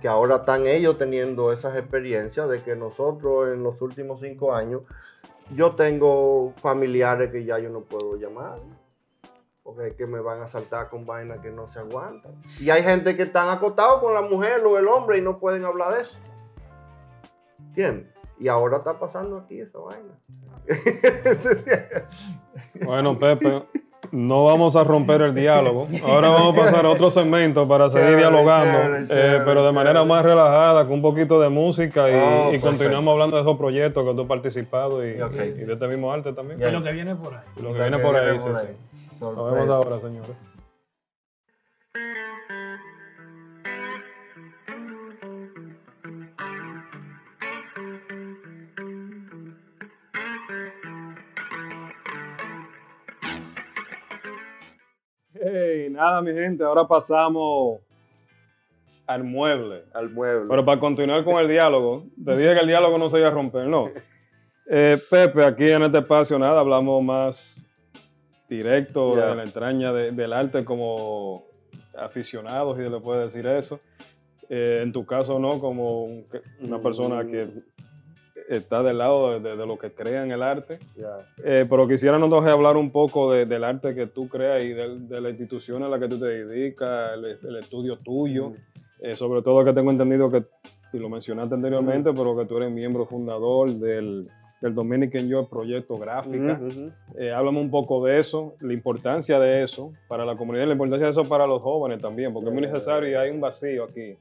[0.00, 4.82] que ahora están ellos teniendo esas experiencias de que nosotros en los últimos cinco años,
[5.54, 8.58] yo tengo familiares que ya yo no puedo llamar
[9.64, 12.34] porque es que me van a saltar con vainas que no se aguantan.
[12.60, 15.64] Y hay gente que están acostados con la mujer o el hombre y no pueden
[15.64, 16.16] hablar de eso.
[17.58, 18.14] ¿Entiendes?
[18.38, 20.18] Y ahora está pasando aquí esa vaina.
[22.84, 23.64] Bueno, Pepe,
[24.14, 25.88] no vamos a romper el diálogo.
[26.06, 30.24] Ahora vamos a pasar a otro segmento para seguir dialogando, eh, pero de manera más
[30.24, 34.22] relajada, con un poquito de música y, oh, continuamos hablando de esos proyectos que tú
[34.22, 36.60] has participado y, de este mismo arte también.
[36.60, 37.42] Y lo que viene por ahí.
[37.60, 39.20] Lo que viene por ahí, sí, sí.
[39.20, 40.53] Nos vemos ahora, señores.
[56.04, 57.80] Nada, mi gente, ahora pasamos
[59.06, 59.84] al mueble.
[59.94, 60.46] Al mueble.
[60.48, 63.30] Pero para continuar con el diálogo, te dije que el diálogo no se iba a
[63.30, 63.90] romper, no.
[64.66, 67.62] Eh, Pepe, aquí en este espacio, nada, hablamos más
[68.48, 71.44] directo de la entraña del arte como
[71.96, 73.80] aficionados, si se le puede decir eso.
[74.48, 76.06] Eh, en tu caso, no, como
[76.60, 77.48] una persona que
[78.48, 80.78] está del lado de, lo que crea en el arte.
[81.44, 85.30] Eh, pero quisiera nosotros hablar un poco del arte que tú creas y de, la
[85.30, 88.52] institución a la que tú te dedicas, el, estudio tuyo.
[89.00, 90.44] Eh, sobre todo que tengo entendido que,
[90.92, 94.28] y lo mencionaste anteriormente, pero que tú eres miembro fundador del
[94.64, 96.58] del Dominican Yo Proyecto Gráfica.
[97.18, 101.04] Eh, háblame un poco de eso, la importancia de eso para la comunidad, la importancia
[101.04, 104.16] de eso para los jóvenes también, porque es muy necesario y hay un vacío aquí.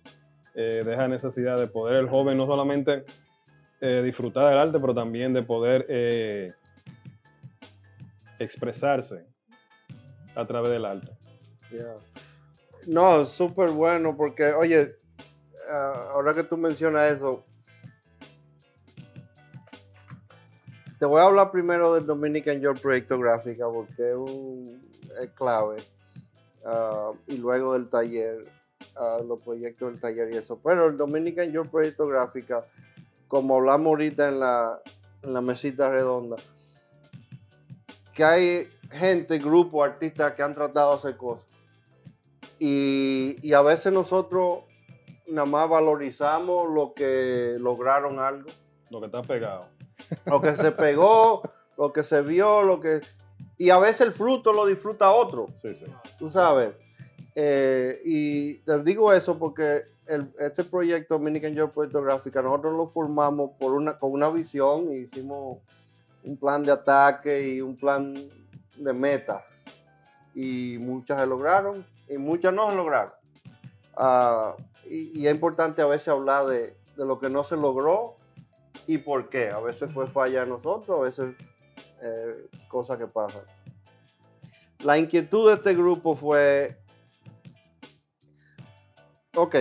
[0.53, 3.05] Eh, deja necesidad de poder el joven no solamente
[3.85, 5.85] eh, disfrutar del arte, pero también de poder
[8.39, 9.25] expresarse
[10.35, 11.11] a través del arte.
[12.87, 14.95] No, súper bueno, porque, oye,
[15.69, 17.43] ah, ahora que tú mencionas eso,
[21.03, 24.15] Te voy a hablar primero del Dominican York Proyecto Gráfica porque
[25.21, 25.83] es, clave.
[26.63, 28.45] Ah, y luego del taller,
[28.95, 30.57] ah, los proyectos del taller y eso.
[30.63, 32.63] Pero el Dominican York Proyecto Gráfica,
[33.33, 34.79] como hablamos ahorita en la,
[35.23, 36.35] en la mesita redonda,
[38.13, 41.49] que hay gente, grupo, artistas que han tratado de hacer cosas.
[42.59, 44.65] Y, y a veces nosotros
[45.25, 48.51] nada más valorizamos lo que lograron algo.
[48.91, 49.67] Lo que está pegado
[50.25, 51.41] lo que se pegó,
[51.75, 53.01] lo que se vio, lo que...
[53.57, 55.47] Y a veces el fruto lo disfruta otro.
[55.55, 55.85] Sí, sí.
[56.19, 56.75] Tú sabes.
[57.33, 59.92] Eh, y te digo eso porque
[60.39, 65.59] este proyecto Dominican York Gráfica, nosotros lo formamos por una, con una visión y hicimos
[66.23, 68.13] un plan de ataque y un plan
[68.77, 69.45] de meta.
[70.33, 73.13] Y muchas se lograron y muchas no se lograron.
[73.95, 74.55] Ah,
[74.89, 78.17] y, es importante a veces hablar de, de lo que no se logró
[78.87, 79.49] y por qué.
[79.49, 81.35] A veces fue falla de nosotros, a veces
[82.01, 83.43] eh, cosas que pasan.
[84.83, 86.77] La inquietud de este grupo fue,
[89.35, 89.55] ok,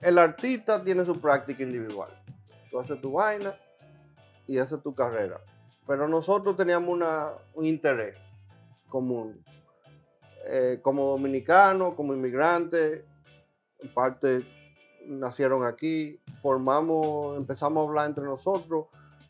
[0.00, 2.10] el artista tiene su práctica individual.
[2.70, 3.54] Tú haces tu vaina
[4.46, 5.40] y haces tu carrera.
[5.86, 7.00] Pero nosotros teníamos
[7.54, 8.16] un interés
[8.88, 9.42] común.
[10.48, 13.02] Eh, como dominicanos, como inmigrantes,
[13.80, 14.46] en parte
[15.06, 18.86] nacieron aquí, formamos, empezamos a hablar entre nosotros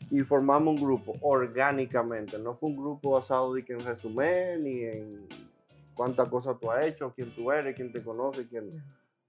[0.09, 2.37] y formamos un grupo orgánicamente.
[2.39, 5.27] No fue un grupo basado en resumen ni en
[5.95, 8.69] cuántas cosas tú has hecho, quién tú eres, quién te conoce, quién.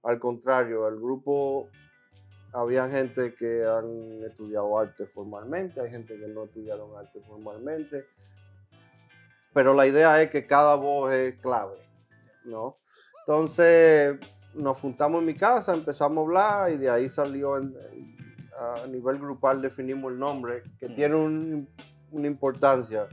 [0.03, 1.67] Al contrario, el grupo
[2.53, 8.05] había gente que han estudiado arte formalmente, hay gente que no estudiaron arte formalmente,
[9.53, 11.77] pero la idea es que cada voz es clave,
[12.45, 12.77] ¿no?
[13.19, 14.17] Entonces
[14.53, 19.61] nos juntamos en mi casa, empezamos a hablar y de ahí salió a nivel grupal
[19.61, 20.95] definimos el nombre, que mm.
[20.95, 21.15] tiene
[22.11, 23.07] una importancia,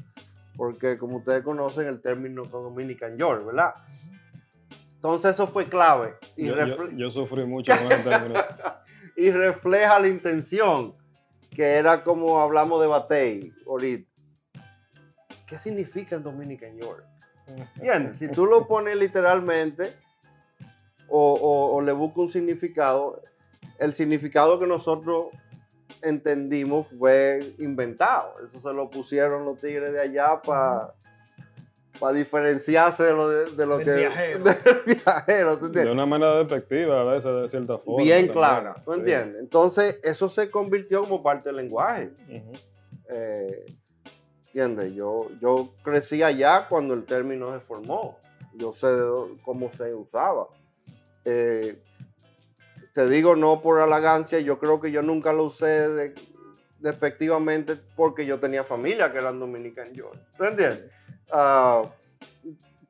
[0.57, 3.75] porque como ustedes conocen el término Dominican York, ¿verdad?
[4.97, 6.17] Entonces eso fue clave.
[6.37, 6.47] Y
[6.97, 8.41] yo, sufrí mucho con el término.
[9.17, 10.95] y refleja la intención,
[11.51, 14.11] que era como hablamos de Batey ahorita.
[15.47, 17.05] ¿Qué significa el Dominican York?
[17.81, 19.95] Bien, si tú lo pones literalmente
[21.09, 23.23] o, le buscas un significado,
[23.79, 25.29] el significado que nosotros
[26.03, 28.35] entendimos fue inventado.
[28.45, 30.95] Eso se lo pusieron los tigres de allá para
[31.99, 34.45] para diferenciarse de lo, de, lo que viajero.
[34.87, 39.41] viajero de una manera despectiva a veces de cierta forma bien clara ¿tú entiendes?
[39.41, 42.11] entonces eso se convirtió como parte del lenguaje
[43.09, 43.67] eh,
[44.47, 44.95] ¿entiendes?
[44.95, 48.19] yo yo crecí allá cuando el término se formó
[48.55, 48.89] yo sé
[49.43, 50.49] cómo se usaba
[51.25, 51.79] eh,
[52.93, 56.15] te digo no por halagancia yo creo que yo nunca lo usé
[56.79, 59.95] despectivamente porque yo tenía familia que eran dominicanos
[60.37, 60.96] ¿tú entiendes?
[61.31, 61.85] Ah,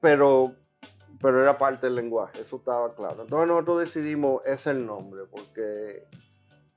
[0.00, 0.54] pero,
[1.20, 3.22] pero era parte del lenguaje, eso estaba claro.
[3.22, 6.06] Entonces nosotros decidimos ese el nombre, porque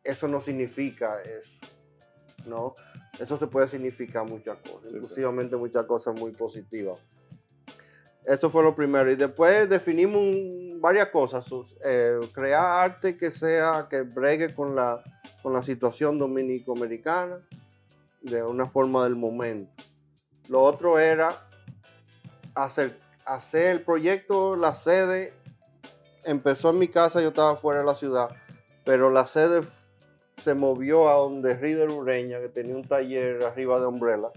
[0.03, 1.51] eso no significa eso,
[2.47, 2.73] ¿no?
[3.19, 6.99] Eso se puede significar muchas cosas, inclusivamente muchas cosas muy positivas.
[8.25, 9.09] Eso fue lo primero.
[9.11, 11.45] Y después definimos varias cosas.
[11.83, 15.01] Eh, crear arte que sea, que bregue con la,
[15.41, 17.39] con la situación dominico-americana
[18.21, 19.83] de una forma del momento.
[20.47, 21.48] Lo otro era
[22.63, 25.33] hacer, hacer el proyecto, la sede,
[26.23, 28.29] empezó en mi casa, yo estaba fuera de la ciudad,
[28.83, 29.61] pero la sede
[30.43, 34.29] se movió a donde Rider Ureña, que tenía un taller arriba de Umbrella,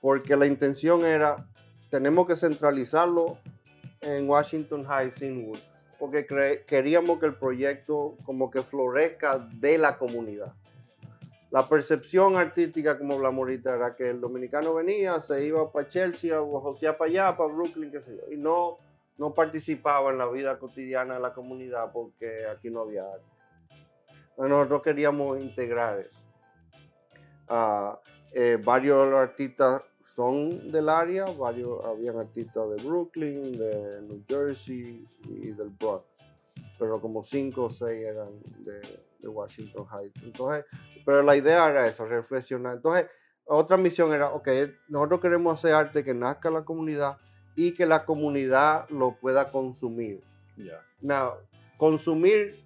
[0.00, 1.46] porque la intención era,
[1.90, 3.38] tenemos que centralizarlo
[4.00, 5.58] en Washington Heights, Inwood,
[5.98, 6.26] porque
[6.66, 10.52] queríamos que el proyecto como que florezca de la comunidad
[11.50, 16.40] la percepción artística, como hablamos ahorita, era que el dominicano venía, se iba para Chelsea
[16.40, 18.78] o José para allá, para Brooklyn, qué sé yo, y no,
[19.16, 23.24] no participaba en la vida cotidiana de la comunidad porque aquí no había arte.
[24.36, 26.20] Nosotros queríamos integrar eso.
[27.48, 27.98] Ah,
[28.32, 29.82] eh, varios artistas
[30.14, 36.04] son del área, varios habían artistas de Brooklyn, de New Jersey y del Bronx,
[36.78, 38.80] pero como cinco o seis eran de,
[39.20, 40.22] de Washington Heights.
[40.22, 40.64] Entonces,
[41.04, 42.76] pero la idea era eso, reflexionar.
[42.76, 43.06] Entonces,
[43.44, 44.48] otra misión era, ok,
[44.88, 47.18] nosotros queremos hacer arte que nazca la comunidad
[47.54, 50.22] y que la comunidad lo pueda consumir.
[50.56, 51.34] Yeah.
[51.76, 52.64] consumir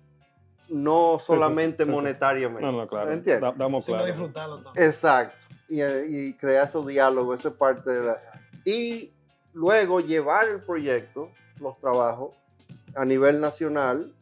[0.69, 2.65] no solamente monetariamente.
[2.65, 3.11] No, no, claro.
[3.11, 3.53] ¿Entiendes?
[3.57, 4.07] damos claro.
[4.07, 5.35] disfrutarlo Exacto.
[5.69, 8.21] Y, y crear esos diálogos, esa es parte de la...
[8.65, 9.13] Y
[9.53, 11.31] luego llevar el proyecto,
[11.61, 12.37] los trabajos,
[12.95, 14.13] a nivel nacional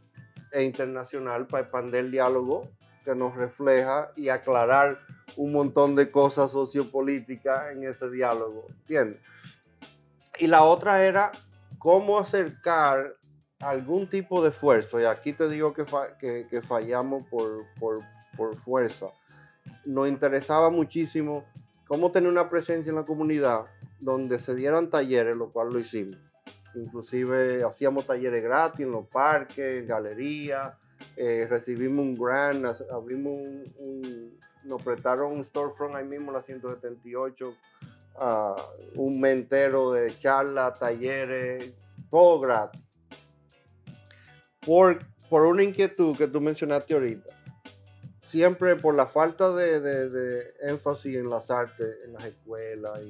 [0.53, 2.69] e internacional para expandir el diálogo
[3.05, 4.99] que nos refleja y aclarar
[5.37, 9.21] un montón de cosas sociopolíticas en ese diálogo, ¿entiendes?
[10.39, 11.33] Y la otra era
[11.79, 13.17] cómo acercar
[13.61, 15.85] algún tipo de esfuerzo, y aquí te digo que,
[16.49, 18.01] que, fallamos por, por,
[18.37, 19.07] por fuerza,
[19.85, 21.45] nos interesaba muchísimo
[21.87, 23.67] cómo tener una presencia en la comunidad
[24.01, 26.19] donde se dieran talleres, lo cual lo hicimos
[26.75, 30.75] Inclusive hacíamos talleres gratis en los parques, en galerías,
[31.17, 32.65] eh, recibimos un grant,
[34.65, 37.55] nos prestaron un storefront ahí mismo, la 178,
[38.17, 38.57] ah,
[38.95, 41.73] un mentero de charlas, talleres,
[42.11, 42.83] todo gratis.
[44.65, 44.99] Por,
[45.31, 47.33] por una inquietud que tú mencionaste ahorita,
[48.21, 53.01] siempre por la falta de, énfasis en las artes, en las escuelas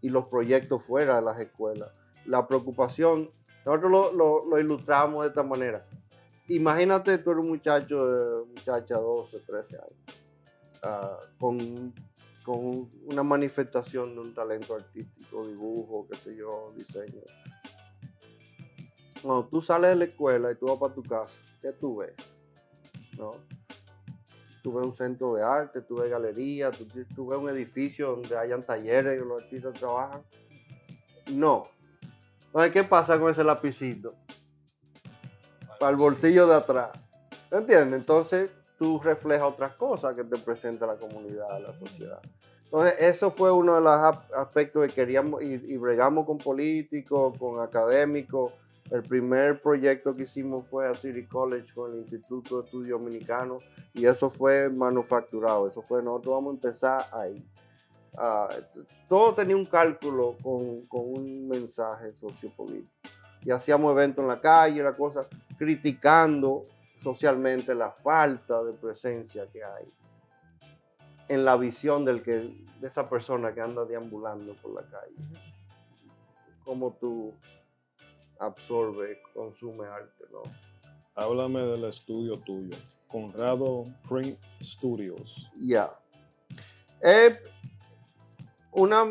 [0.00, 1.90] y los proyectos fuera de las escuelas
[2.26, 3.30] la preocupación,
[3.64, 5.86] nosotros lo, ilustramos de esta manera.
[6.48, 10.22] Imagínate tú eres un muchacho, muchacha, 12, 13 años,
[10.82, 11.92] ah, con
[12.46, 17.20] con una manifestación de un talento artístico, dibujo, qué sé yo, diseño.
[19.20, 22.14] Cuando tú sales de la escuela y tú vas para tu casa, ¿qué tú ves?
[23.18, 23.32] ¿No?
[24.62, 26.78] Tú ves un centro de arte, tú ves galerías,
[27.16, 30.22] tú, ves un edificio donde hayan talleres y los artistas trabajan.
[31.32, 31.64] No.
[32.46, 34.14] Entonces, ¿qué pasa con ese lapicito?
[35.78, 36.90] Para el bolsillo de atrás.
[37.50, 38.00] ¿Entiendes?
[38.00, 42.20] Entonces, tú reflejas otras cosas que te presenta la comunidad, la sociedad.
[42.64, 48.52] Entonces, eso fue uno de los aspectos que queríamos y, bregamos con políticos, con académicos.
[48.90, 53.64] El primer proyecto que hicimos fue a City College con el Instituto de Estudios Dominicanos
[53.94, 55.68] y eso fue manufacturado.
[55.68, 57.44] Eso fue, nosotros vamos a empezar ahí.
[58.16, 58.48] Ah,
[59.08, 62.90] todo tenía un cálculo con, con un mensaje sociopolítico.
[63.42, 66.62] Y hacíamos eventos en la calle, la cosa, criticando
[67.02, 69.86] socialmente la falta de presencia que hay
[71.28, 75.14] en la visión del que, de esa persona que anda deambulando por la calle.
[76.64, 77.32] Cómo tú
[78.38, 80.42] absorbes, consume arte, ¿no?
[81.14, 82.76] Háblame del estudio tuyo,
[83.08, 85.50] Conrado Print Studios.
[85.58, 85.98] Ya.
[87.00, 87.38] Es
[88.76, 89.04] una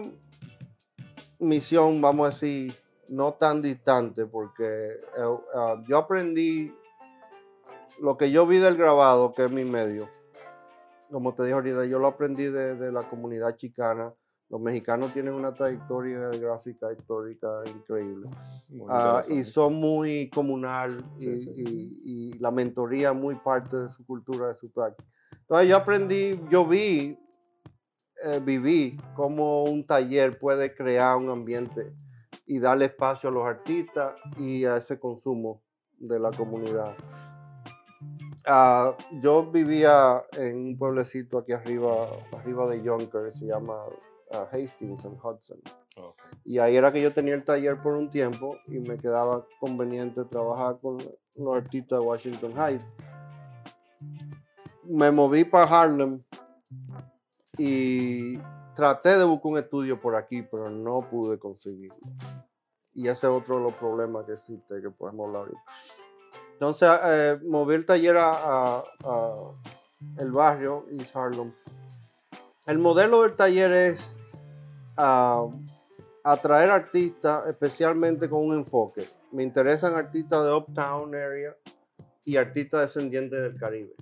[1.39, 2.74] misión, vamos a decir,
[3.09, 6.74] no tan distante, porque eh, ah, yo aprendí
[7.99, 10.09] lo que yo vi del grabado, que es mi medio,
[11.11, 14.13] como te dije ahorita, yo lo aprendí de, la comunidad chicana.
[14.49, 18.30] Los mexicanos tienen una trayectoria gráfica histórica increíble.
[18.89, 24.70] Ah, y son muy comunal y, la mentoría muy parte de su cultura, de su
[24.72, 25.09] práctica.
[25.32, 27.18] Entonces yo aprendí, yo vi,
[28.24, 31.93] eh, viví cómo un taller puede crear un ambiente
[32.45, 35.61] y darle espacio a los artistas y a ese consumo
[35.97, 36.95] de la comunidad.
[38.45, 43.84] Ah, yo vivía en un pueblecito aquí arriba, arriba de Yonker, se llama
[44.32, 45.59] ah, Hastings en Hudson.
[46.43, 50.24] Y ahí era que yo tenía el taller por un tiempo y me quedaba conveniente
[50.26, 50.97] trabajar con
[51.36, 52.86] los artistas de Washington Heights.
[54.84, 56.22] Me moví para Harlem
[57.57, 58.37] y
[58.75, 61.97] traté de buscar un estudio por aquí, pero no pude conseguirlo.
[62.93, 65.51] Y ese es otro de los problemas que existe, que podemos hablar.
[66.53, 68.83] Entonces, eh, moví el taller a,
[70.17, 71.53] el barrio East Harlem.
[72.65, 74.15] El modelo del taller es
[74.95, 79.07] atraer artistas, especialmente con un enfoque.
[79.31, 81.55] Me interesan artistas de Uptown Area
[82.23, 83.93] y artistas descendientes del Caribe.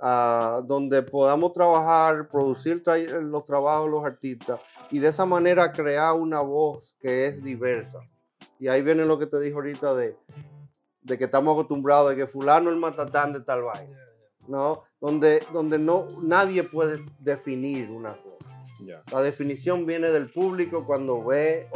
[0.00, 0.66] Mm.
[0.66, 2.82] donde podamos trabajar, producir
[3.22, 8.00] los trabajos de los artistas y de esa manera crear una voz que es diversa.
[8.58, 10.16] Y ahí viene lo que te dije ahorita de
[11.02, 13.98] de que estamos acostumbrados de que fulano es el matatán de tal vaina,
[14.46, 14.84] ¿no?
[15.00, 18.36] Donde, donde no, nadie puede definir una cosa.
[19.12, 21.68] La definición viene del público cuando ve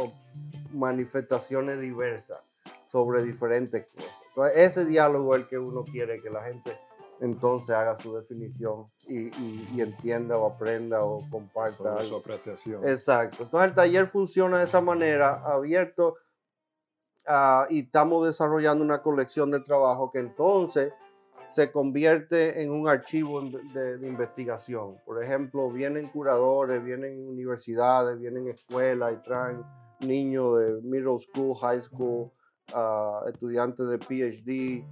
[0.73, 2.39] manifestaciones diversas
[2.87, 4.11] sobre diferentes cosas.
[4.29, 6.77] Entonces, ese diálogo es el que uno quiere que la gente
[7.21, 9.31] entonces haga su definición y,
[9.79, 12.01] entienda o aprenda o comparta.
[12.01, 12.87] su apreciación.
[12.87, 13.43] Exacto.
[13.43, 16.15] Entonces el taller funciona de esa manera, abierto
[17.27, 20.93] Ah, y estamos desarrollando una colección de trabajo que entonces
[21.49, 24.97] se convierte en un archivo de, investigación.
[25.05, 29.63] Por ejemplo, vienen curadores, vienen universidades, vienen escuelas y traen
[30.01, 32.31] niños de middle school, high school,
[32.73, 34.85] ah, estudiantes de PhD,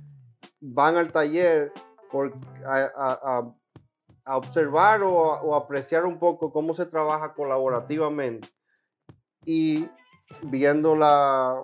[0.59, 1.71] van al taller
[2.13, 2.31] por,
[2.65, 3.51] a,
[4.25, 8.47] observar o, o apreciar un poco cómo se trabaja colaborativamente
[9.43, 9.89] y
[10.43, 11.63] viendo la,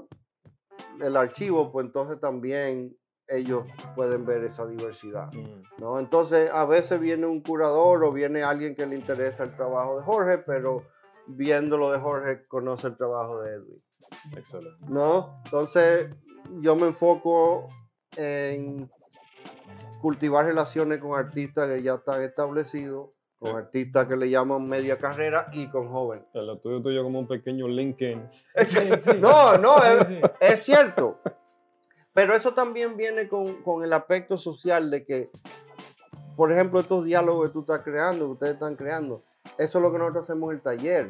[0.99, 2.97] el archivo, pues entonces también
[3.27, 5.31] ellos pueden ver esa diversidad.
[5.31, 5.63] Mm.
[5.77, 5.99] ¿no?
[5.99, 10.03] Entonces, a veces viene un curador o viene alguien que le interesa el trabajo de
[10.03, 10.83] Jorge, pero
[11.27, 13.83] viéndolo de Jorge conoce el trabajo de Edwin.
[14.35, 14.83] Excelente.
[14.87, 15.41] ¿No?
[15.45, 16.09] Entonces,
[16.59, 17.69] yo me enfoco
[18.17, 18.89] en
[20.01, 25.47] cultivar relaciones con artistas que ya están establecidos con artistas que le llaman media carrera
[25.53, 26.25] y con jóvenes.
[26.33, 28.29] El estudio tuyo como un pequeño LinkedIn.
[29.21, 29.77] No, no,
[30.39, 31.19] es, cierto.
[32.13, 35.29] Pero eso también viene con, con, el aspecto social de que,
[36.35, 39.23] por ejemplo, estos diálogos que tú estás creando, que ustedes están creando,
[39.57, 41.09] eso es lo que nosotros hacemos en el taller,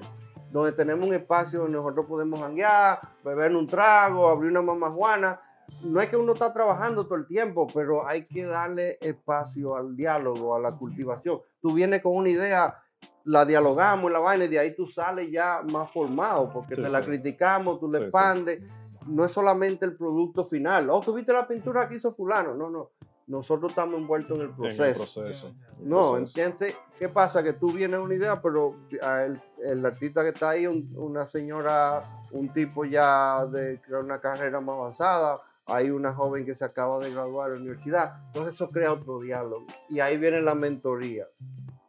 [0.51, 5.41] donde tenemos un espacio donde nosotros podemos hanguear, beber un trago, abrir una mamajuana
[5.83, 9.95] no es que uno está trabajando todo el tiempo, pero hay que darle espacio al
[9.95, 11.41] diálogo, a la cultivación.
[11.61, 12.75] Tú vienes con una idea,
[13.23, 17.01] la dialogamos, la vaina, y de ahí tú sales ya más formado, porque te la
[17.01, 18.61] criticamos, tú le expandes.
[19.07, 20.89] No es solamente el producto final.
[20.89, 22.53] Oh, tuviste la pintura que hizo fulano.
[22.53, 22.89] No, no.
[23.27, 24.83] nosotros estamos envueltos en el En proceso.
[24.85, 25.51] el proceso.
[25.79, 26.41] No, proceso.
[26.41, 27.41] entonces, ¿qué pasa?
[27.43, 32.03] Que tú vienes una idea, pero el, el artista que está ahí, un- una señora,
[32.31, 37.11] un tipo ya de una carrera más avanzada, hay una joven que se acaba de
[37.11, 38.21] graduar de la universidad.
[38.27, 39.65] Entonces eso crea otro diálogo.
[39.87, 41.27] Y ahí viene la mentoría,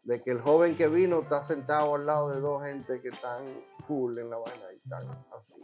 [0.05, 3.45] de que el joven que vino está sentado al lado de dos gente que están
[3.87, 5.09] full en la vaina y están
[5.39, 5.63] así.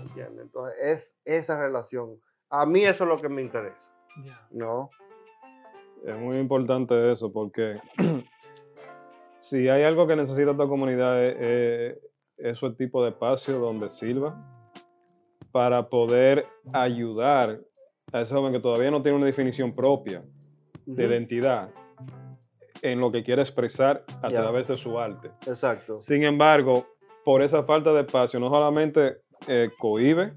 [0.00, 0.44] ¿Entiendes?
[0.44, 2.20] Entonces es esa relación.
[2.50, 3.76] A mí eso es lo que me interesa.
[4.50, 4.90] ¿no?
[6.04, 7.80] Es muy importante eso porque
[9.40, 11.96] si hay algo que necesita esta comunidad es,
[12.38, 14.59] es ese tipo de espacio donde sirva
[15.52, 17.60] para poder ayudar
[18.12, 20.22] a ese joven que todavía no tiene una definición propia
[20.86, 21.70] de identidad
[22.82, 25.30] en lo que quiere expresar a través de su arte.
[25.46, 26.00] Exacto.
[26.00, 26.86] Sin embargo,
[27.24, 30.32] por esa falta de espacio, no solamente eh, cohíbe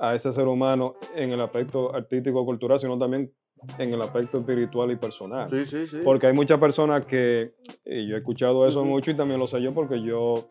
[0.00, 3.30] a ese ser humano en el aspecto artístico cultural, sino también
[3.78, 5.48] en el aspecto espiritual y personal.
[5.50, 5.98] Sí, sí, sí.
[6.04, 7.52] Porque hay muchas personas que,
[7.84, 10.48] y yo he escuchado eso mucho y también lo sé yo porque yo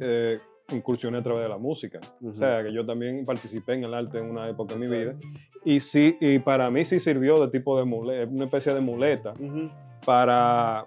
[0.00, 0.38] eh,
[0.72, 2.00] incursioné a través de la música.
[2.22, 2.38] O Ujú.
[2.38, 5.14] sea, que yo también participé en el arte en una época de mi vida.
[5.64, 9.32] Y sí, y para mí sí sirvió de tipo de muleta, una especie de muleta
[9.38, 9.70] Ujú.
[10.04, 10.86] para,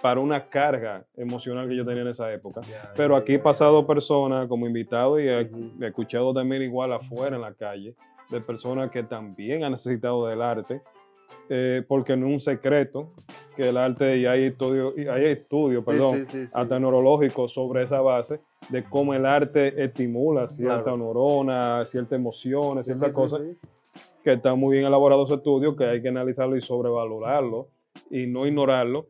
[0.00, 2.60] para una carga emocional que yo tenía en esa época.
[2.62, 5.72] Ya, Pero ya, aquí he ya, pasado personas como invitado y he, Ujú.
[5.82, 7.94] he escuchado también igual afuera en la calle
[8.30, 10.80] de personas que también han necesitado del arte,
[11.50, 13.12] eh, porque no es un secreto
[13.54, 15.92] que el arte y hay estudios, hay estudios, ya.
[15.92, 16.50] perdón, sí, sí, sí.
[16.54, 20.96] hasta neurológicos sobre esa base de cómo el arte estimula ciertas Claro.
[20.98, 24.00] neuronas, ciertas emociones, Sí, ciertas sí, sí, cosas sí.
[24.22, 27.68] que están muy bien elaborados estudios, que hay que analizarlo y sobrevalorarlo
[28.10, 29.08] y no ignorarlo,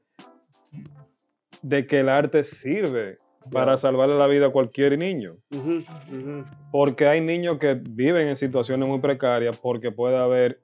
[1.62, 3.18] de que el arte sirve
[3.50, 5.36] para salvarle la vida a cualquier niño.
[5.52, 6.44] Ujú, ujú.
[6.72, 10.60] Porque hay niños que viven en situaciones muy precarias porque puede haber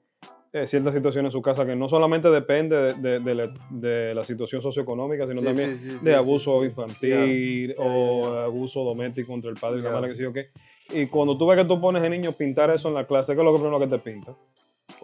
[0.53, 4.13] eh, ciertas situaciones en su casa que no solamente depende de, de- de la, de
[4.13, 6.65] la situación socioeconómica, sino Sí, también sí, sí, sí, de sí, abuso sí.
[6.67, 10.49] infantil o abuso doméstico entre el padre y la madre, que sé yo qué.
[10.93, 13.39] Y cuando tú ves que tú pones a niños pintar eso en la clase, ¿qué
[13.39, 14.33] es lo que primero que te pinta?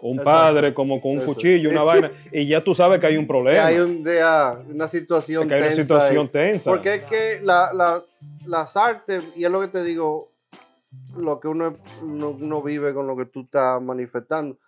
[0.02, 0.24] Un Exacto.
[0.30, 1.26] padre como con un Eso.
[1.34, 1.86] cuchillo, una Sí.
[1.86, 5.48] vaina, y ya tú sabes que hay un Que problema, hay un día, una situación
[5.48, 6.32] que hay una tensa situación ahí.
[6.32, 6.70] tensa.
[6.70, 8.04] Porque es que la- la-
[8.44, 10.30] las artes, y es lo que te digo,
[11.16, 14.58] lo que uno, uno, uno vive con lo que tú estás manifestando.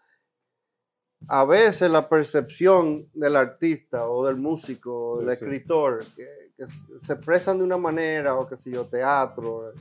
[1.28, 5.44] A veces la percepción del artista o del músico o del Sí, sí.
[5.44, 6.66] escritor que, que
[7.06, 9.72] se expresan de una manera o que sé yo, teatro,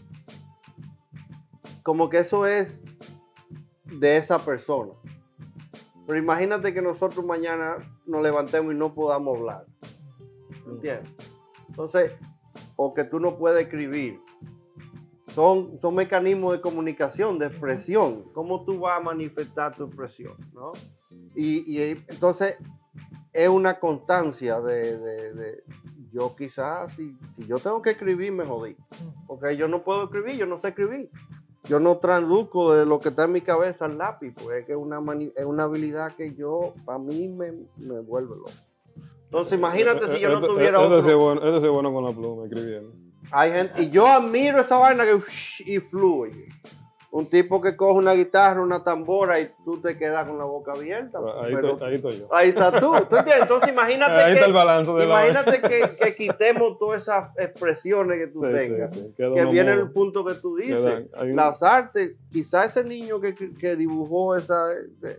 [1.83, 2.81] como que eso es
[3.85, 4.93] de esa persona.
[6.05, 9.65] Pero imagínate que nosotros mañana nos levantemos y no podamos hablar.
[10.67, 11.09] ¿Entiendes?
[11.67, 12.15] Entonces,
[12.75, 14.21] o que tú no puedes escribir.
[15.27, 18.23] Son, son mecanismos de comunicación, de expresión.
[18.33, 20.33] ¿Cómo tú vas a manifestar tu expresión?
[20.53, 20.71] ¿no?
[21.35, 22.55] Y, y, eh, entonces
[23.33, 25.63] es una constancia de, de- de-
[26.11, 28.75] yo quizás, si, si yo tengo que escribir, me jodí.
[29.27, 31.09] Porque yo no puedo escribir, yo no sé escribir.
[31.65, 34.71] Yo no traduzco de lo que está en mi cabeza al lápiz, porque es que
[34.71, 38.49] es una, mani- es una habilidad que yo, para mí, me, me vuelve loco.
[39.25, 41.19] Entonces, imagínate si yo no Este- tuviera este sí es otro.
[41.19, 42.91] bueno, es bueno con la pluma, escribiendo.
[43.31, 45.21] Hay gente, y yo admiro esa vaina que
[45.65, 46.47] y fluye.
[47.11, 50.73] Un tipo que coge una guitarra, una tambora y tú te quedas con la boca
[50.73, 51.17] abierta.
[51.41, 52.27] Ahí, pero- estoy, ahí estoy yo.
[52.35, 52.93] ahí está tú.
[52.95, 57.29] Entonces, imagínate Ahí está el que, balance de la imagínate que, que quitemos todas esas
[57.37, 58.93] expresiones que tú Sí, tengas.
[58.93, 61.07] sí, que viene el punto que tú dices.
[61.19, 65.17] Un- Las artes, quizá ese niño que, que dibujó esa eh,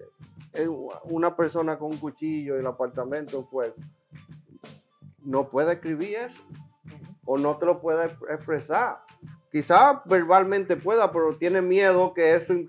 [0.55, 0.69] eh,
[1.05, 3.75] una persona con un cuchillo en el apartamento fue
[5.25, 6.43] no puede escribir eso
[7.25, 9.01] o no te lo puede expresar.
[9.51, 12.69] Quizá verbalmente pueda, pero tiene miedo que eso sí,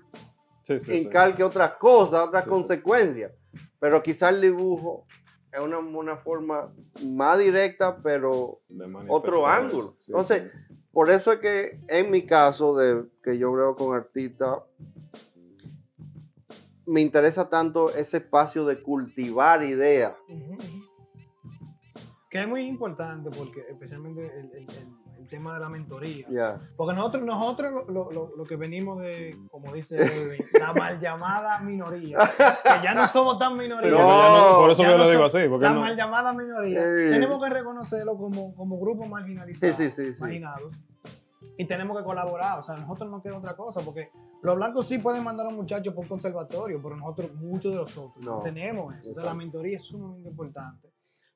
[0.64, 0.94] sí, sí.
[0.98, 2.50] incalque otras cosas, otras Sí, sí.
[2.50, 3.32] consecuencias.
[3.78, 5.06] Pero quizá el dibujo
[5.52, 6.72] es una, una forma
[7.06, 8.60] más directa, pero
[9.08, 9.96] otro ángulo.
[10.06, 10.74] Entonces, sí.
[10.92, 14.58] por eso es que en mi caso, de que yo creo con artistas,
[16.86, 20.14] me interesa tanto ese espacio de cultivar ideas.
[22.32, 26.26] Que es muy importante porque especialmente el, el- el- el tema de la mentoría.
[26.76, 29.96] Porque nosotros, nosotros lo, lo- lo- que venimos de, como dice
[30.34, 33.90] Edwin, la mal llamada minoría, que ya no somos tan minoría.
[33.90, 35.46] No, por eso yo no lo digo así.
[35.48, 36.80] Porque la no- mal llamada minoría.
[36.80, 40.20] Tenemos que reconocerlo como, como grupo marginalizado, Sí, sí, sí, sí.
[40.20, 40.82] marginados.
[41.58, 42.58] Y tenemos que colaborar.
[42.58, 43.80] O sea, nosotros no queda otra cosa.
[43.84, 44.10] Porque
[44.42, 47.78] los blancos sí pueden mandar a un muchacho por un conservatorio, pero nosotros, muchos de
[47.78, 48.40] nosotros, no, No.
[48.40, 49.10] tenemos eso.
[49.10, 50.91] O sea, la mentoría es sumamente importante.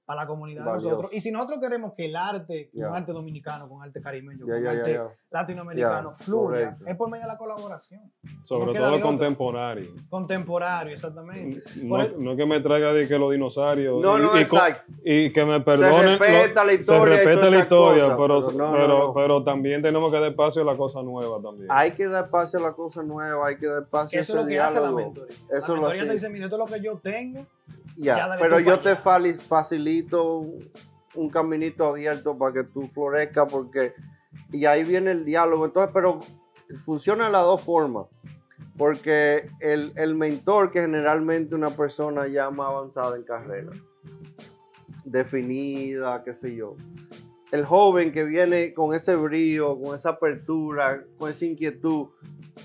[0.06, 1.10] Para la comunidad de nosotros.
[1.12, 2.86] Y si nosotros queremos que el arte, Ya.
[2.86, 5.00] con arte dominicano, con arte caribeño, con arte
[5.32, 6.84] latinoamericano Ya, fluya, correcto.
[6.86, 8.00] es por medio de la colaboración.
[8.44, 9.90] Sobre No todo contemporáneo.
[10.08, 11.60] Contemporáneo, exactamente.
[11.82, 14.00] No, el- no que me traiga de que los dinosaurios.
[14.00, 14.92] No, y- no, y, exacto.
[15.04, 16.18] y que me perdonen.
[16.20, 19.14] respeta la historia Se respeta la historia, cosas, pero, pero no, pero, no, no.
[19.14, 21.66] pero también tenemos que dar espacio a la cosa nueva también.
[21.68, 24.38] Hay que dar espacio a la cosa nueva, hay que dar espacio a Eso ese
[24.40, 25.34] es lo que hace la mentoría.
[25.50, 27.44] Eso la mentoría te dice, mira, esto es lo que yo tengo.
[27.96, 30.70] Ya, pero yo te facilito un,
[31.14, 33.94] un caminito abierto para que tú florezcas porque
[34.52, 35.66] y ahí viene el diálogo.
[35.66, 36.18] Entonces, pero
[36.84, 38.06] funciona de las dos formas.
[38.76, 43.70] Porque el, el mentor, que generalmente una persona ya más avanzada en carrera,
[45.04, 46.76] definida, qué sé yo.
[47.52, 52.08] El joven que viene con ese brío, con esa apertura, con esa inquietud,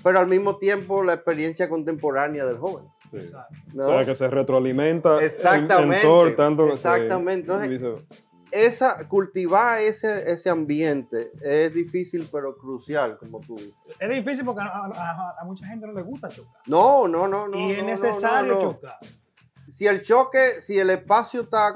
[0.02, 2.86] pero al mismo tiempo la experiencia contemporánea del joven.
[3.12, 3.26] Sí.
[3.26, 3.54] Exacto.
[3.74, 3.84] ¿no?
[3.86, 7.52] O sea, que se retroalimenta el Exactamente, mentor tanto que se- exactamente.
[7.52, 8.04] Entonces,
[8.50, 13.74] esa, cultivar ese, ese ambiente es difícil pero crucial, como tú dices.
[13.98, 16.60] Es difícil porque a, a- a mucha gente no le gusta chocar.
[16.66, 17.58] No, no, no, no.
[17.58, 18.70] y es no, necesario no, no.
[18.72, 18.96] chocar.
[19.72, 21.72] Si el choque, si el espacio está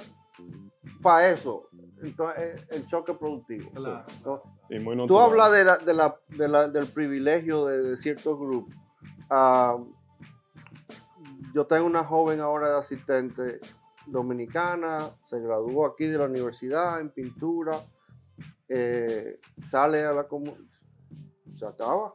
[1.03, 1.69] para eso,
[2.03, 3.71] entonces el choque productivo.
[3.73, 4.05] Claro.
[4.25, 4.43] ¿no?
[4.69, 8.39] y muy Tú hablas de la, de la, de la- del privilegio de, de ciertos
[8.39, 8.75] grupos.
[9.31, 9.77] Ah,
[11.53, 13.59] yo tengo una joven ahora de asistente
[14.07, 17.77] dominicana, se graduó aquí de la universidad en pintura,
[18.69, 20.59] eh, sale a la comunidad,
[21.51, 22.15] se acaba,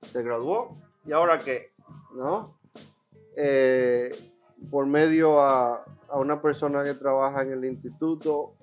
[0.00, 1.72] se graduó, ¿y ahora qué?
[2.14, 2.58] ¿No?
[3.36, 4.10] Eh,
[4.70, 8.54] por medio a, a una persona que trabaja en el instituto,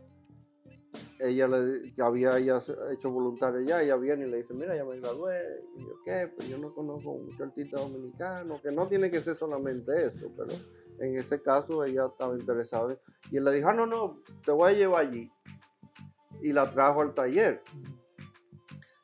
[1.19, 4.85] ella le, que había ella hecho voluntario ya, ella viene y le dice, mira, ya
[4.85, 9.09] me gradué, y yo qué, pues yo no conozco mucho artista dominicano, que no tiene
[9.09, 10.51] que ser solamente eso, pero
[10.99, 12.97] en ese caso ella estaba interesada.
[13.31, 15.31] Y él le dijo, ah, no, no, te voy a llevar allí.
[16.41, 17.61] Y la trajo al taller.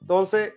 [0.02, 0.54] Entonces,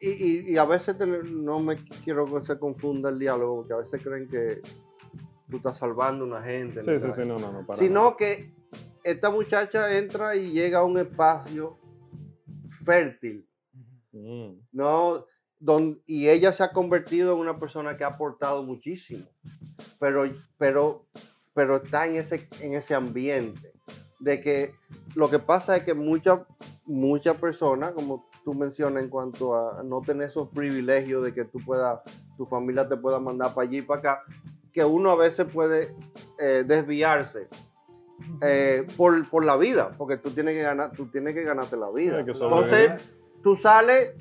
[0.00, 3.72] y, y- y a veces te- no me quiero que se confunda el diálogo, porque
[3.72, 4.60] a veces creen que
[5.50, 6.82] tú estás salvando a una gente.
[6.82, 7.66] Sí, sí, sí, no, no, no.
[7.66, 8.52] Para sino que
[9.04, 11.78] esta muchacha entra y llega a un espacio
[12.84, 13.46] fértil,
[14.12, 14.60] Mm.
[14.72, 15.26] ¿no?
[15.58, 19.26] Don- y ella se ha convertido en una persona que ha aportado muchísimo,
[19.98, 20.24] pero,
[20.56, 21.06] pero,
[21.52, 23.72] pero está en ese, en ese ambiente
[24.20, 24.74] de que
[25.16, 26.40] lo que pasa es que muchas
[26.86, 31.58] muchas personas, como tú mencionas en cuanto a no tener esos privilegios de que tú
[31.64, 32.00] puedas,
[32.36, 34.22] tu familia te pueda mandar para allí y para acá,
[34.72, 35.94] que uno a veces puede
[36.38, 37.48] eh, desviarse
[38.40, 41.90] eh, por, por la vida, porque tú tienes que ganar, tú tienes que ganarte la
[41.90, 42.20] vida.
[42.20, 44.12] Entonces, tú sales,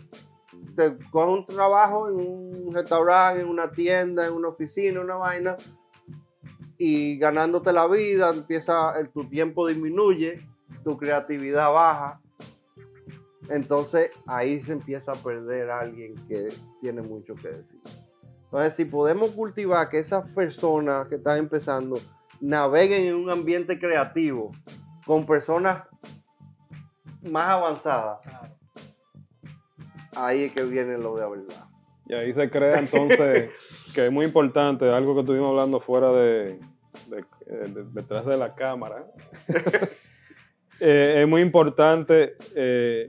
[0.75, 5.55] te coges un trabajo en un restaurante, en una tienda, en una oficina, una vaina,
[6.77, 10.45] y ganándote la vida, empieza, el, tu tiempo disminuye,
[10.83, 12.19] tu creatividad baja.
[13.49, 16.47] Entonces ahí se empieza a perder a alguien que
[16.81, 17.79] tiene mucho que decir.
[18.45, 21.97] Entonces, si podemos cultivar que esas personas que están empezando
[22.43, 24.51] naveguen en un ambiente creativo
[25.05, 25.83] con personas
[27.31, 28.57] más avanzadas, Claro.
[30.17, 31.63] ahí es que viene lo de la verdad.
[32.05, 33.49] Y ahí se crea entonces,
[33.95, 36.59] que es muy importante, algo que estuvimos hablando fuera de,
[37.07, 39.05] de- eh, de- detrás de la cámara.
[40.79, 43.07] Eh, es muy importante eh,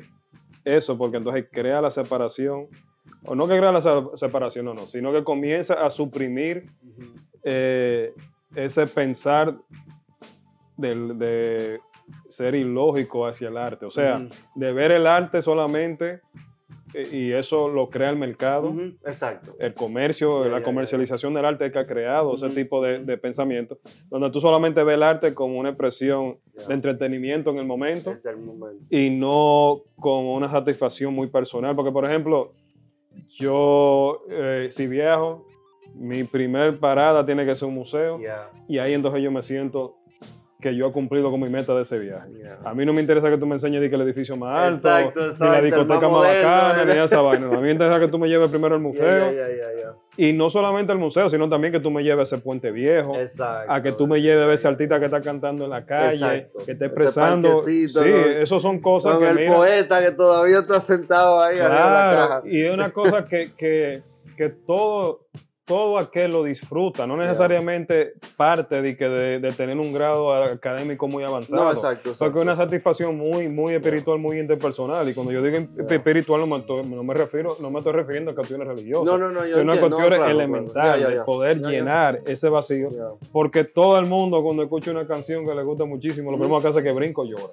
[0.64, 2.68] eso, porque entonces crea la separación,
[3.24, 6.66] o no que crea la se- separación, no, no, sino que comienza a suprimir
[7.42, 8.12] eh,
[8.56, 9.56] ese pensar
[10.76, 11.80] del- de
[12.28, 13.86] ser ilógico hacia el arte.
[13.86, 16.20] O sea, de ver el arte solamente
[16.92, 18.72] eh, y eso lo crea el mercado,
[19.04, 19.54] Exacto.
[19.58, 23.78] el comercio, la comercialización del arte que ha creado ese tipo de, pensamiento,
[24.10, 26.38] donde tú solamente ves el arte como una expresión
[26.68, 28.84] de entretenimiento en el momento Desde el momento.
[28.90, 31.74] y no como una satisfacción muy personal.
[31.74, 32.52] Porque, por ejemplo,
[33.36, 35.46] yo, eh, si viajo,
[35.94, 39.96] mi primer parada tiene que ser un museo Ya, y ahí entonces yo me siento
[40.60, 42.30] que yo he cumplido con mi meta de ese viaje.
[42.64, 45.20] A mí no me interesa que tú me enseñes que el edificio más alto, Exacto,
[45.20, 47.46] ni la exacto, discoteca más bacana, ni esa vaina.
[47.48, 49.30] A mí me interesa que tú me lleves primero al museo.
[50.16, 53.14] Y no solamente al museo, sino también que tú me lleves a ese puente viejo.
[53.14, 53.70] Exacto.
[53.70, 56.58] A que tú me lleves a ese artista que está cantando en la calle, Exacto.
[56.64, 57.62] que está expresando.
[57.64, 57.86] Sí,
[58.40, 61.84] eso son cosas Con que el mira, poeta que todavía está sentado ahí arriba de
[61.84, 62.42] la Claro, caja.
[62.46, 64.02] y es una cosa que, que,
[64.34, 65.26] que todo
[65.64, 71.24] todo aquel lo disfruta, no necesariamente parte de, que de, tener un grado académico muy
[71.24, 71.64] avanzado.
[71.64, 72.14] No, exacto.
[72.18, 75.08] Porque es una satisfacción muy, muy espiritual, muy interpersonal.
[75.08, 75.56] Y cuando yo digo
[75.88, 79.06] espiritual, no me, refiero, no me estoy refiriendo a cuestiones religiosas.
[79.06, 79.46] No, no, no.
[79.46, 82.88] Yo una cuestión elemental de poder llenar ese vacío.
[83.32, 86.68] Porque todo el mundo, cuando escucha una canción que le gusta muchísimo, lo primero que
[86.68, 87.44] hace es que brinco llora.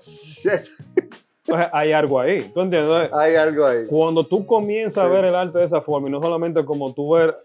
[1.43, 2.41] Entonces hay algo ahí.
[2.53, 3.11] ¿Tú entiendes?
[3.13, 3.85] Hay algo ahí.
[3.87, 7.13] Cuando tú comienzas a ver el arte de esa forma, y no solamente como tú
[7.13, 7.35] ver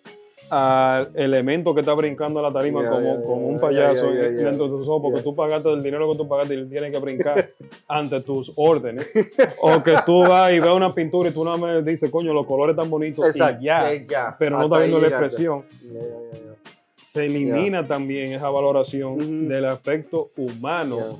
[0.50, 5.02] al elemento que está brincando a la tarima como, un payaso dentro de tus ojos,
[5.02, 7.50] porque tú pagaste el dinero que tú pagaste y tienes que brincar
[7.88, 9.08] ante tus órdenes.
[9.60, 12.46] o que tú vas y ves una pintura y tú nada más dices, coño, los
[12.46, 15.64] colores tan bonitos y ya, pero no estás viendo la expresión.
[16.94, 21.18] Se elimina también esa valoración del aspecto humano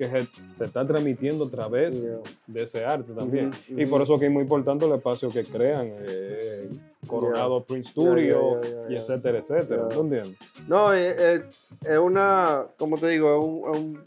[0.00, 2.02] que se, está transmitiendo a través
[2.46, 3.50] de ese arte también.
[3.68, 6.70] Y por eso que es muy importante el espacio que crean, eh,
[7.06, 9.88] Coronado Prince Studio, y etcétera, etcétera.
[9.94, 10.36] ¿No entiendes?
[10.66, 11.44] No, es, eh, eh,
[11.82, 14.02] es, una, como te digo, es un,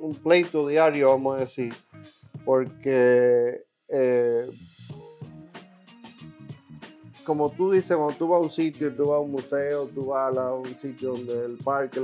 [0.00, 1.74] un, pleito diario, vamos a decir,
[2.44, 3.64] porque
[7.24, 10.06] como tú dices, cuando tú vas a un sitio, tú vas a un museo, tú
[10.06, 12.00] vas a un sitio donde el parque,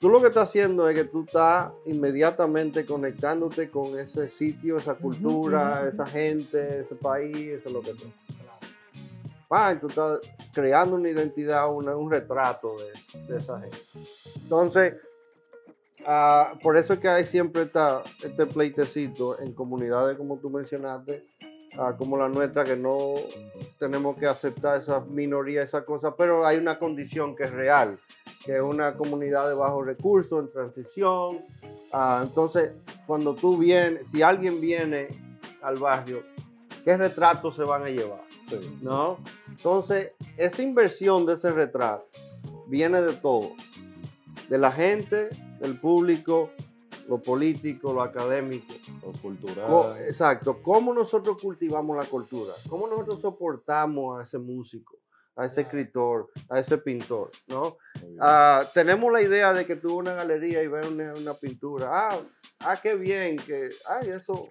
[0.00, 4.94] Tú lo que estás haciendo es que tú estás inmediatamente conectándote con ese sitio, esa
[4.94, 8.10] cultura, esa gente, ese país, eso es lo que tú.
[9.50, 10.20] Ah, tú estás
[10.54, 12.76] creando una identidad, un retrato
[13.28, 13.76] de, esa gente.
[14.36, 14.94] Entonces,
[16.06, 21.26] ah, por eso es que hay siempre esta, este pleitecito en comunidades como tú mencionaste,
[21.78, 23.14] ah, como la nuestra, que no
[23.78, 27.98] tenemos que aceptar esa minoría, esa cosa, pero hay una condición que es real
[28.44, 31.44] que es una comunidad de bajos recursos, en transición.
[31.92, 32.72] Ah, entonces,
[33.06, 35.08] cuando tú vienes, si alguien viene
[35.62, 36.22] al barrio,
[36.84, 38.22] ¿qué retratos se van a llevar?
[38.80, 39.18] ¿No?
[39.48, 42.06] Entonces, esa inversión de ese retrato
[42.66, 43.52] viene de todo.
[44.48, 45.28] De la gente,
[45.60, 46.50] del público,
[47.10, 48.72] lo político, lo académico.
[49.04, 49.96] Lo cultural.
[50.06, 50.62] exacto.
[50.62, 52.54] ¿Cómo nosotros cultivamos la cultura?
[52.68, 54.96] ¿Cómo nosotros soportamos a ese músico?
[55.36, 57.78] a ese escritor, a ese pintor, ¿no?
[58.20, 61.88] Ah, tenemos la idea de que tuvo una galería y ve una, pintura.
[61.90, 62.18] Ah,
[62.58, 64.48] ah, qué bien, que, ay, eso,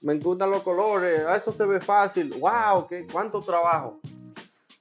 [0.00, 4.00] me encantan los colores, ah, eso se ve fácil, wow, qué, cuánto trabajo.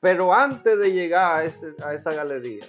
[0.02, 2.66] Pero antes de llegar a, a esa galería,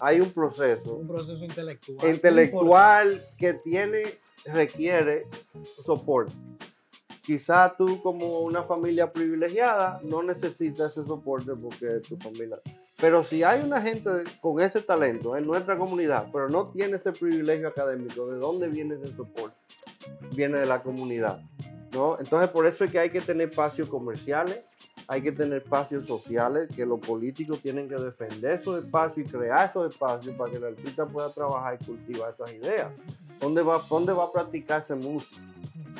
[0.00, 0.96] hay un proceso.
[0.96, 2.08] Un proceso intelectual.
[2.08, 4.02] Intelectual que tiene,
[4.46, 5.26] requiere
[5.84, 6.34] soporte.
[7.22, 12.58] Quizá tú como una familia privilegiada no necesitas ese soporte porque tu familia.
[13.02, 14.10] Pero si hay una gente
[14.40, 18.96] con ese talento en nuestra comunidad, pero no tiene ese privilegio académico, ¿de dónde viene
[18.96, 19.56] ese soporte?
[20.34, 21.40] Viene de la comunidad.
[21.92, 22.18] ¿no?
[22.18, 24.64] Entonces por eso es que hay que tener espacios comerciales,
[25.08, 29.70] hay que tener espacios sociales, que los políticos tienen que defender esos espacios y crear
[29.70, 32.88] esos espacios para que el artista pueda trabajar y cultivar esas ideas.
[33.40, 35.42] ¿Dónde va, dónde va a practicarse música?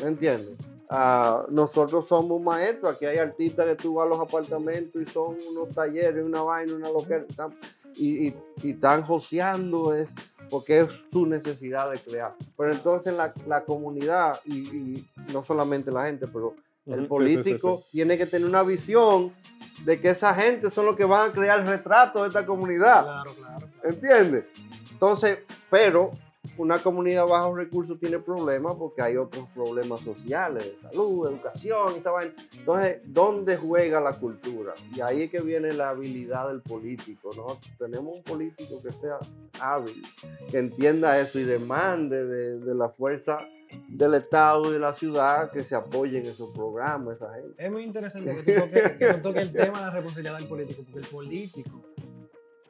[0.01, 0.57] ¿Me entiendes?
[0.89, 5.37] Ah, nosotros somos maestros, aquí hay artistas que tú vas a los apartamentos y son
[5.51, 7.25] unos talleres, una vaina, una loquera,
[7.97, 10.09] y, están joseando, es,
[10.51, 12.35] porque es su necesidad de crear.
[12.57, 13.15] Pero entonces
[13.47, 16.55] la comunidad, y, no solamente la gente, pero
[16.87, 19.33] el político tiene que tener una visión
[19.85, 23.03] de que esa gente son los que van a crear el retrato de esta comunidad.
[23.03, 23.67] Claro, claro.
[23.85, 24.45] ¿Entiendes?
[24.91, 25.39] Entonces,
[25.71, 26.11] pero
[26.57, 32.59] una comunidad bajo recursos tiene problemas porque hay otros problemas sociales, de salud, educación, y
[32.59, 34.75] Entonces, ¿dónde juega la cultura?
[34.95, 37.59] Y ahí es que viene la habilidad del político, ¿no?
[37.79, 39.19] Tenemos un político que sea
[39.61, 40.03] hábil,
[40.51, 43.39] que entienda eso y demande de, la fuerza
[43.89, 47.65] del Estado y de la ciudad que se apoyen esos programas, esa gente.
[47.65, 48.43] Es muy interesante
[48.99, 51.92] que tú toques, el tema de la responsabilidad del político, porque el político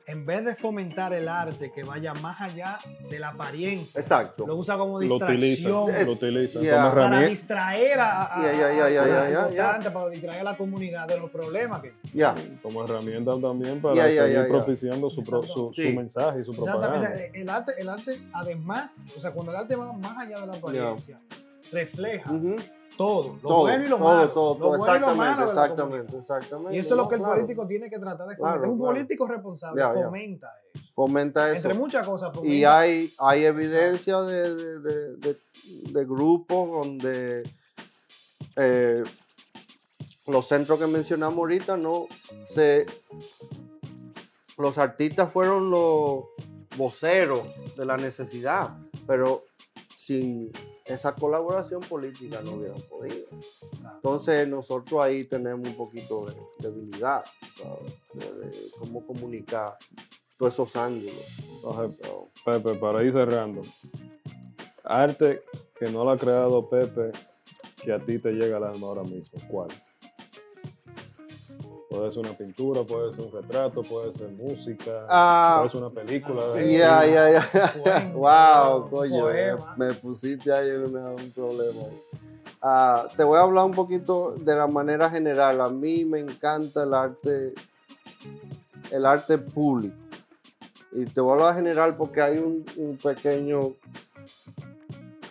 [0.06, 4.46] en vez de fomentar el arte que vaya más allá de la apariencia, Exacto.
[4.46, 5.86] lo usa como distracción.
[6.04, 6.60] Lo utiliza,
[6.94, 8.28] para distraer a,
[9.92, 11.94] para distraer a la comunidad de los problemas que
[12.62, 17.14] como herramienta también para seguir propiciando su, su, mensaje y su propaganda.
[17.32, 20.54] El arte, el arte, además, o sea, cuando el arte va más allá de la
[20.54, 21.20] apariencia,
[21.72, 22.30] refleja
[22.96, 24.28] todo, lo bueno y lo malo.
[24.28, 26.76] Todo, todo, exactamente, exactamente, exactamente.
[26.76, 28.62] Y eso es lo que el político tiene que tratar de fomentar.
[28.62, 30.84] es un político responsable, fomenta eso.
[30.94, 31.56] Fomenta eso.
[31.56, 32.34] Entre muchas cosas.
[32.34, 32.54] Fomenta.
[32.54, 35.38] Y hay, hay evidencia de, de, de,
[35.92, 37.42] de, grupos donde
[38.56, 39.02] eh,
[40.26, 42.06] los centros que mencionamos ahorita no
[42.50, 42.86] se.
[44.58, 46.24] Los artistas fueron los
[46.76, 47.42] voceros
[47.76, 49.44] de la necesidad, pero
[49.88, 50.52] sin
[50.86, 53.26] esa colaboración política no hubieran podido.
[53.96, 57.24] Entonces nosotros ahí tenemos un poquito de debilidad,
[58.14, 59.76] De, cómo comunicar
[60.38, 61.14] todos esos ángulos.
[62.44, 63.62] Pepe, para ir cerrando,
[64.82, 65.42] arte
[65.78, 67.12] que no lo ha creado Pepe,
[67.82, 69.68] que a ti te llega al alma ahora mismo, ¿cuál?
[71.92, 75.90] Puede ser una pintura, puede ser un retrato, puede ser música, ah, puede ser una
[75.90, 76.42] película.
[76.62, 78.12] Ya, ya, ya.
[78.14, 79.26] Wow, coño,
[79.76, 81.82] me, pusiste ahí un problema.
[82.62, 85.60] Ah, te voy a hablar un poquito de la manera general.
[85.60, 87.52] A mí me encanta el arte,
[88.90, 89.94] el arte público.
[90.92, 93.74] Y te voy a hablar general porque hay un, un pequeño,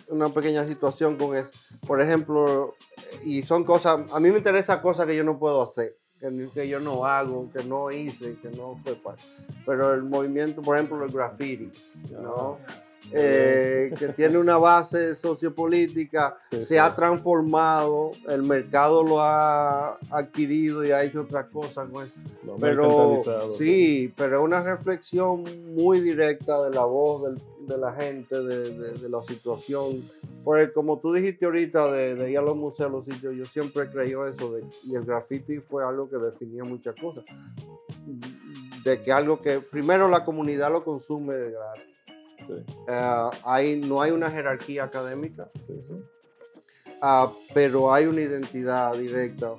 [0.08, 1.50] una pequeña situación con eso.
[1.88, 2.76] Por ejemplo,
[3.24, 6.01] y son cosas, a mí me interesa cosas que yo no puedo hacer
[6.54, 9.22] que, yo no hago, que no hice, que no fue parte.
[9.66, 11.70] Pero el movimiento, por ejemplo, el graffiti,
[12.12, 12.58] ¿no?
[13.10, 20.92] Eh, que tiene una base sociopolítica, se ha transformado, el mercado lo ha adquirido y
[20.92, 22.56] ha hecho otras cosas eso.
[22.60, 23.22] pero
[23.58, 25.42] sí, pero es una reflexión
[25.74, 27.22] muy directa de la voz
[27.66, 30.02] de la gente, de, la situación.
[30.44, 33.90] Porque como tú dijiste ahorita de, ir a los museos, los sitios, yo siempre he
[33.90, 37.24] creído eso, y el graffiti fue algo que definía muchas cosas.
[38.84, 41.92] De que algo que primero la comunidad lo consume de gratis
[42.88, 45.48] eh, no hay una jerarquía académica,
[47.00, 49.54] ah, pero hay una identidad directa.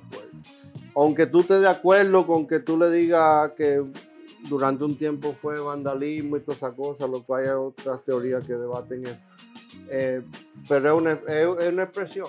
[0.95, 3.84] Aunque tú estés de acuerdo con que tú le digas que
[4.49, 8.53] durante un tiempo fue vandalismo y todas esas cosas, lo cual hay otras teorías que
[8.53, 9.17] debaten eso.
[9.89, 10.21] Eh,
[10.67, 12.27] pero es una, es, una, expresión,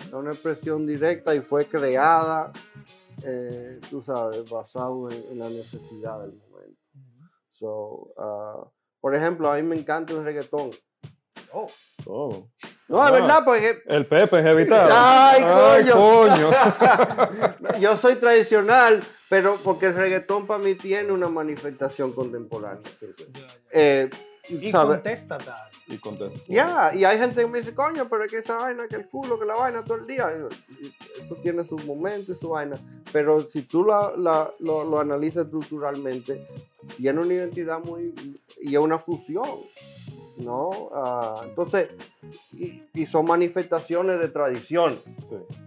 [0.00, 2.52] es una expresión directa y fue creada,
[3.24, 6.80] eh, tú sabes, basado en, la necesidad del momento.
[7.50, 8.68] So, uh,
[9.00, 10.70] por ejemplo, a mí me encanta el reggaetón.
[11.54, 11.70] Oh.
[12.06, 12.48] oh.
[12.88, 13.82] No, es verdad, porque.
[13.86, 14.90] El Pepe es evitado.
[14.92, 15.42] ¡Ay,
[15.90, 16.50] coño!
[17.80, 22.82] Yo soy tradicional, pero porque el reggaetón para mí tiene una manifestación contemporánea.
[23.72, 24.10] Eh,
[24.48, 25.70] y contesta tal.
[25.86, 26.40] Y contesta.
[26.48, 29.08] Ya, y hay gente que me dice, coño, pero es que esa vaina, que el
[29.08, 30.30] culo, que la vaina todo el día.
[31.24, 32.76] Eso tiene sus momentos y su vaina.
[33.12, 34.16] Pero si tú lo,
[34.58, 36.46] lo analizas estructuralmente,
[36.96, 38.12] tiene una identidad muy.
[38.60, 39.60] y es una fusión.
[40.38, 40.90] ¿No?
[40.92, 41.88] Ah, entonces,
[42.52, 44.98] y, son manifestaciones de tradición,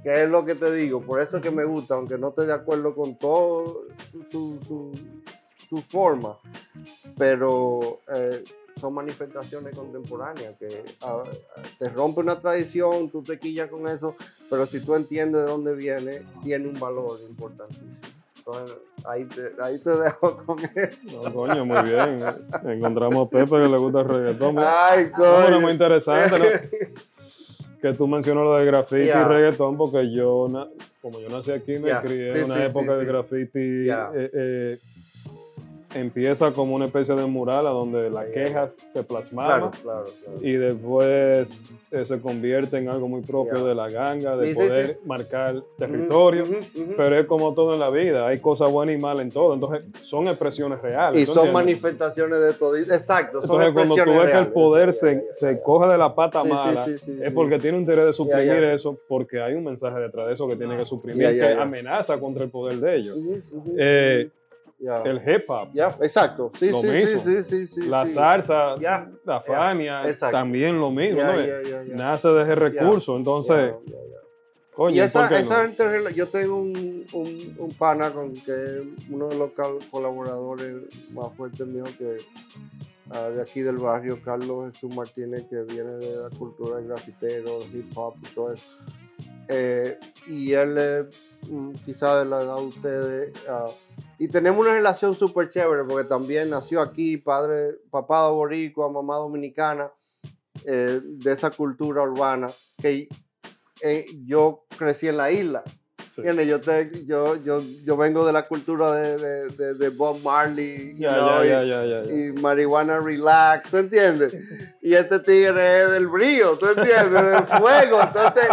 [0.03, 2.45] que es lo que te digo, por eso es que me gusta, aunque no esté
[2.45, 3.85] de acuerdo con todo
[4.29, 4.91] su,
[5.89, 6.37] forma,
[7.17, 8.43] pero eh,
[8.79, 11.23] son manifestaciones contemporáneas que ah,
[11.77, 14.15] te rompe una tradición, tú te quillas con eso,
[14.49, 17.96] pero si tú entiendes de dónde viene, tiene un valor importantísimo
[19.05, 21.21] ahí te, ahí te dejo con eso.
[21.23, 22.17] No, coño, muy bien.
[22.65, 24.55] Encontramos a Pepe que le gusta el reggaetón.
[24.59, 25.61] Ay, coño.
[25.61, 26.45] muy interesante, ¿no?
[27.81, 30.47] que tú mencionas lo de graffiti y reggaetón, porque yo,
[31.01, 34.79] como yo nací aquí, me crié en una época de graffiti eh, eh,
[35.95, 39.71] empieza como una especie de mural a donde las quejas se plasmaban
[40.41, 41.47] y después
[41.91, 46.43] eh, se convierte en algo muy propio de la ganga, de poder marcar territorio,
[46.97, 49.83] pero es como todo en la vida, hay cosas buenas y malas en todo, entonces
[50.03, 51.21] son expresiones reales.
[51.21, 53.39] Y son manifestaciones de todo, exacto.
[53.41, 57.33] entonces cuando tú ves que el poder se, se coge de la pata mala, es
[57.33, 60.55] porque tiene un interés de suprimir eso, porque hay un mensaje detrás de eso que
[60.55, 63.17] tiene que suprimir, que amenaza contra el poder de ellos.
[63.77, 64.29] Eh,
[64.79, 65.69] el hip hop.
[66.01, 66.51] exacto.
[66.57, 67.19] Sí, lo sí, mismo.
[67.21, 68.75] Sí, sí, sí, la salsa,
[69.25, 71.21] la Fania, también lo mismo.
[71.95, 73.17] Nace de ese recurso.
[73.17, 73.73] Entonces,
[74.73, 79.51] coño, y esa, esa yo tengo un, un, un, pana con que uno de los
[79.89, 82.17] colaboradores más fuertes mío que
[83.09, 87.57] uh, de aquí del barrio, Carlos Jesús Martínez, que viene de la cultura del grafitero,
[87.73, 88.77] hip hop y todo eso.
[89.49, 89.97] Eh,
[90.27, 93.33] y él es mm, quizá de la edad de ustedes.
[93.47, 93.71] Uh,
[94.19, 99.91] y tenemos una relación súper chévere porque también nació aquí, padre, papá boricua, mamá dominicana,
[100.65, 103.07] eh, de esa cultura urbana, que
[103.81, 105.63] eh, yo crecí en la isla.
[106.23, 112.41] Yo, te, yo, yo, yo, vengo de la cultura de, de, de Bob Marley y,
[112.41, 114.35] marihuana relax, ¿tú entiendes?
[114.81, 117.23] Y este tigre es del brío, ¿tú entiendes?
[117.23, 118.01] Del fuego.
[118.01, 118.45] Entonces,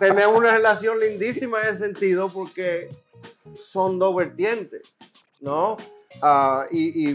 [0.00, 2.88] tenemos una relación lindísima en ese sentido porque
[3.54, 4.96] son dos vertientes,
[5.40, 5.76] ¿no?
[6.20, 7.14] Ah, y,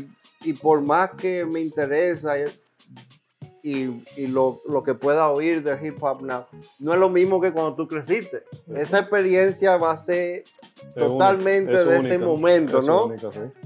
[0.61, 2.35] por más que me interesa
[3.67, 6.45] y, lo, que pueda oír de hip hop now,
[6.79, 8.43] no es lo mismo que cuando tú creciste.
[8.75, 10.43] Esa experiencia va a ser
[10.95, 13.11] totalmente de ese momento, ¿no?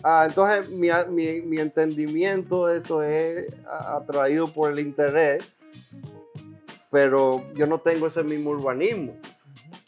[0.03, 5.43] Ah, entonces, mi, entendimiento de eso es atraído por el interés
[6.91, 9.15] pero yo no tengo ese mismo urbanismo,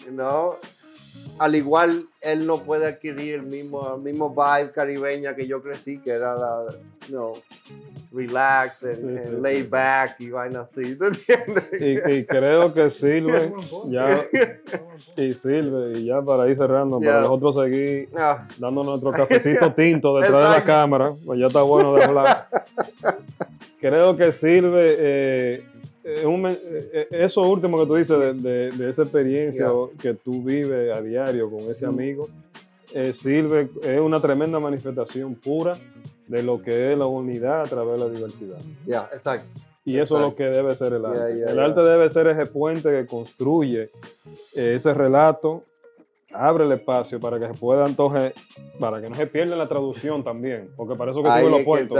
[0.09, 0.57] ¿no?
[1.39, 5.99] Al igual, él no puede adquirir el mismo, el mismo vibe caribeña que yo crecí,
[5.99, 6.65] que era la,
[7.09, 7.31] no,
[8.11, 9.67] relax, and, Sí, and sí, lay sí.
[9.67, 12.07] back y vaina así, ¿te entiendes?
[12.07, 13.51] Y, y creo que sirve,
[13.89, 14.25] ya,
[15.17, 17.07] y sirve, y ya para ir cerrando, Ya.
[17.07, 21.63] para nosotros seguir Ah, dando nuestro cafecito tinto detrás de la cámara, pues ya está
[21.63, 22.47] bueno de hablar.
[23.79, 25.63] Creo que sirve eh, eh,
[26.25, 26.57] un men-
[26.93, 29.97] eh, eso último que tú dices de, de- de esa experiencia Yeah.
[30.01, 31.89] que tú vives a diario con ese Mm.
[31.89, 32.27] amigo,
[32.93, 35.73] eh, sirve, es una tremenda manifestación pura
[36.27, 38.57] de lo que es la unidad a través de la diversidad.
[38.85, 39.47] ya, exacto.
[39.85, 41.19] Y eso es lo que debe ser el arte.
[41.19, 41.65] Yeah, yeah, el yeah.
[41.65, 43.89] arte debe ser ese puente que construye
[44.55, 45.63] eh, ese relato,
[46.33, 48.33] abre el espacio para que se pueda entonces,
[48.79, 51.97] para que no se pierda la traducción también, porque para eso que sirven los puentes.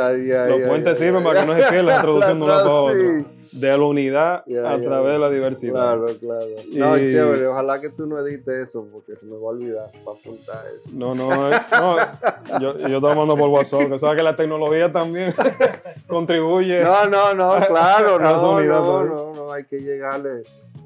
[0.49, 2.93] Los puentes sirven para que no se pierda la traducción de una otra.
[2.93, 4.34] tradu- De la unidad
[4.65, 5.73] a través de la diversidad.
[5.73, 6.45] Claro, claro.
[6.73, 7.47] No, chévere.
[7.47, 10.89] Ojalá que tú no edites eso porque se me va a olvidar para apuntar eso.
[10.97, 14.91] No, no, eh, no, yo, yo estoy hablando por WhatsApp, que sabes que la tecnología
[14.91, 15.34] también
[16.07, 16.84] contribuye.
[16.84, 20.41] No, no, no, claro, no, no, no, no, hay que llegarle,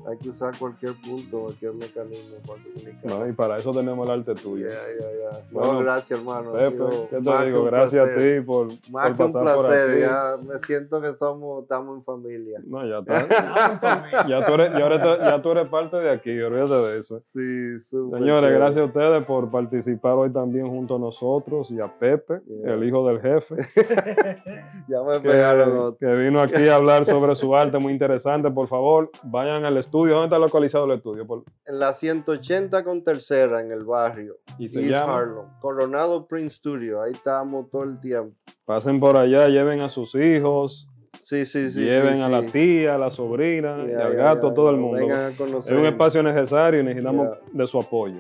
[0.10, 3.06] hay que usar cualquier punto, cualquier mecanismo para comunicar.
[3.12, 4.68] No, y para eso tenemos el arte tuyo.
[4.68, 5.40] Ya, ya, ya.
[5.52, 6.54] No, Bueno, gracias, hermano.
[6.54, 7.60] Pepe, ¿qué te más que digo?
[7.62, 8.38] un Gracias placer.
[8.38, 10.00] a ti por, Más por que un pasar por placer, aquí.
[10.02, 12.60] ya me siento que somos, estamos en familia.
[12.66, 13.02] No, ya.
[14.28, 17.22] Ya tú, eres, ya, eres, ya tú eres parte de aquí, olvídate de eso.
[17.26, 18.20] Sí, súper.
[18.20, 18.60] Señores, chévere.
[18.60, 22.74] gracias a ustedes por participar hoy también junto a nosotros y a Pepe, Yeah.
[22.76, 23.56] el hijo del jefe,
[24.88, 25.98] Ya me pegaron que, otro.
[26.00, 28.50] que vino aquí a hablar sobre su arte muy interesante.
[28.50, 29.97] Por favor, vayan al estudio.
[30.06, 31.26] ¿Dónde está localizado el estudio?
[31.26, 34.38] Por- En la 180 con tercera en el barrio.
[34.60, 35.18] Y se East llama.
[35.18, 35.46] Harlem.
[35.60, 37.02] Coronado Print Studio.
[37.02, 38.36] Ahí estamos todo el tiempo.
[38.66, 40.88] Pasen por allá, lleven a sus hijos,
[41.22, 41.82] Sí, sí, sí.
[41.84, 44.78] lleven sí, a la tía, a la sobrina, y Ya, al gato, ya, todo el
[44.78, 44.98] mundo.
[44.98, 45.76] Vengan a Es conocer.
[45.76, 48.16] un espacio necesario y necesitamos de su apoyo.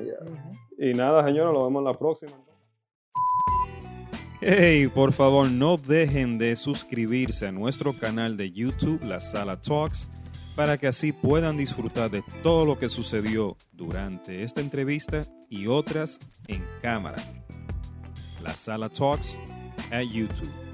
[0.77, 2.31] Y nada, señores, nos vemos en la próxima.
[4.39, 10.11] Hey, por favor, no dejen de suscribirse a nuestro canal de YouTube, La Sala Talks,
[10.57, 15.21] para que así puedan disfrutar de todo lo que sucedió durante esta entrevista
[15.51, 16.17] y otras
[16.47, 17.21] en cámara.
[18.43, 19.39] La Sala Talks
[19.91, 20.66] at YouTube.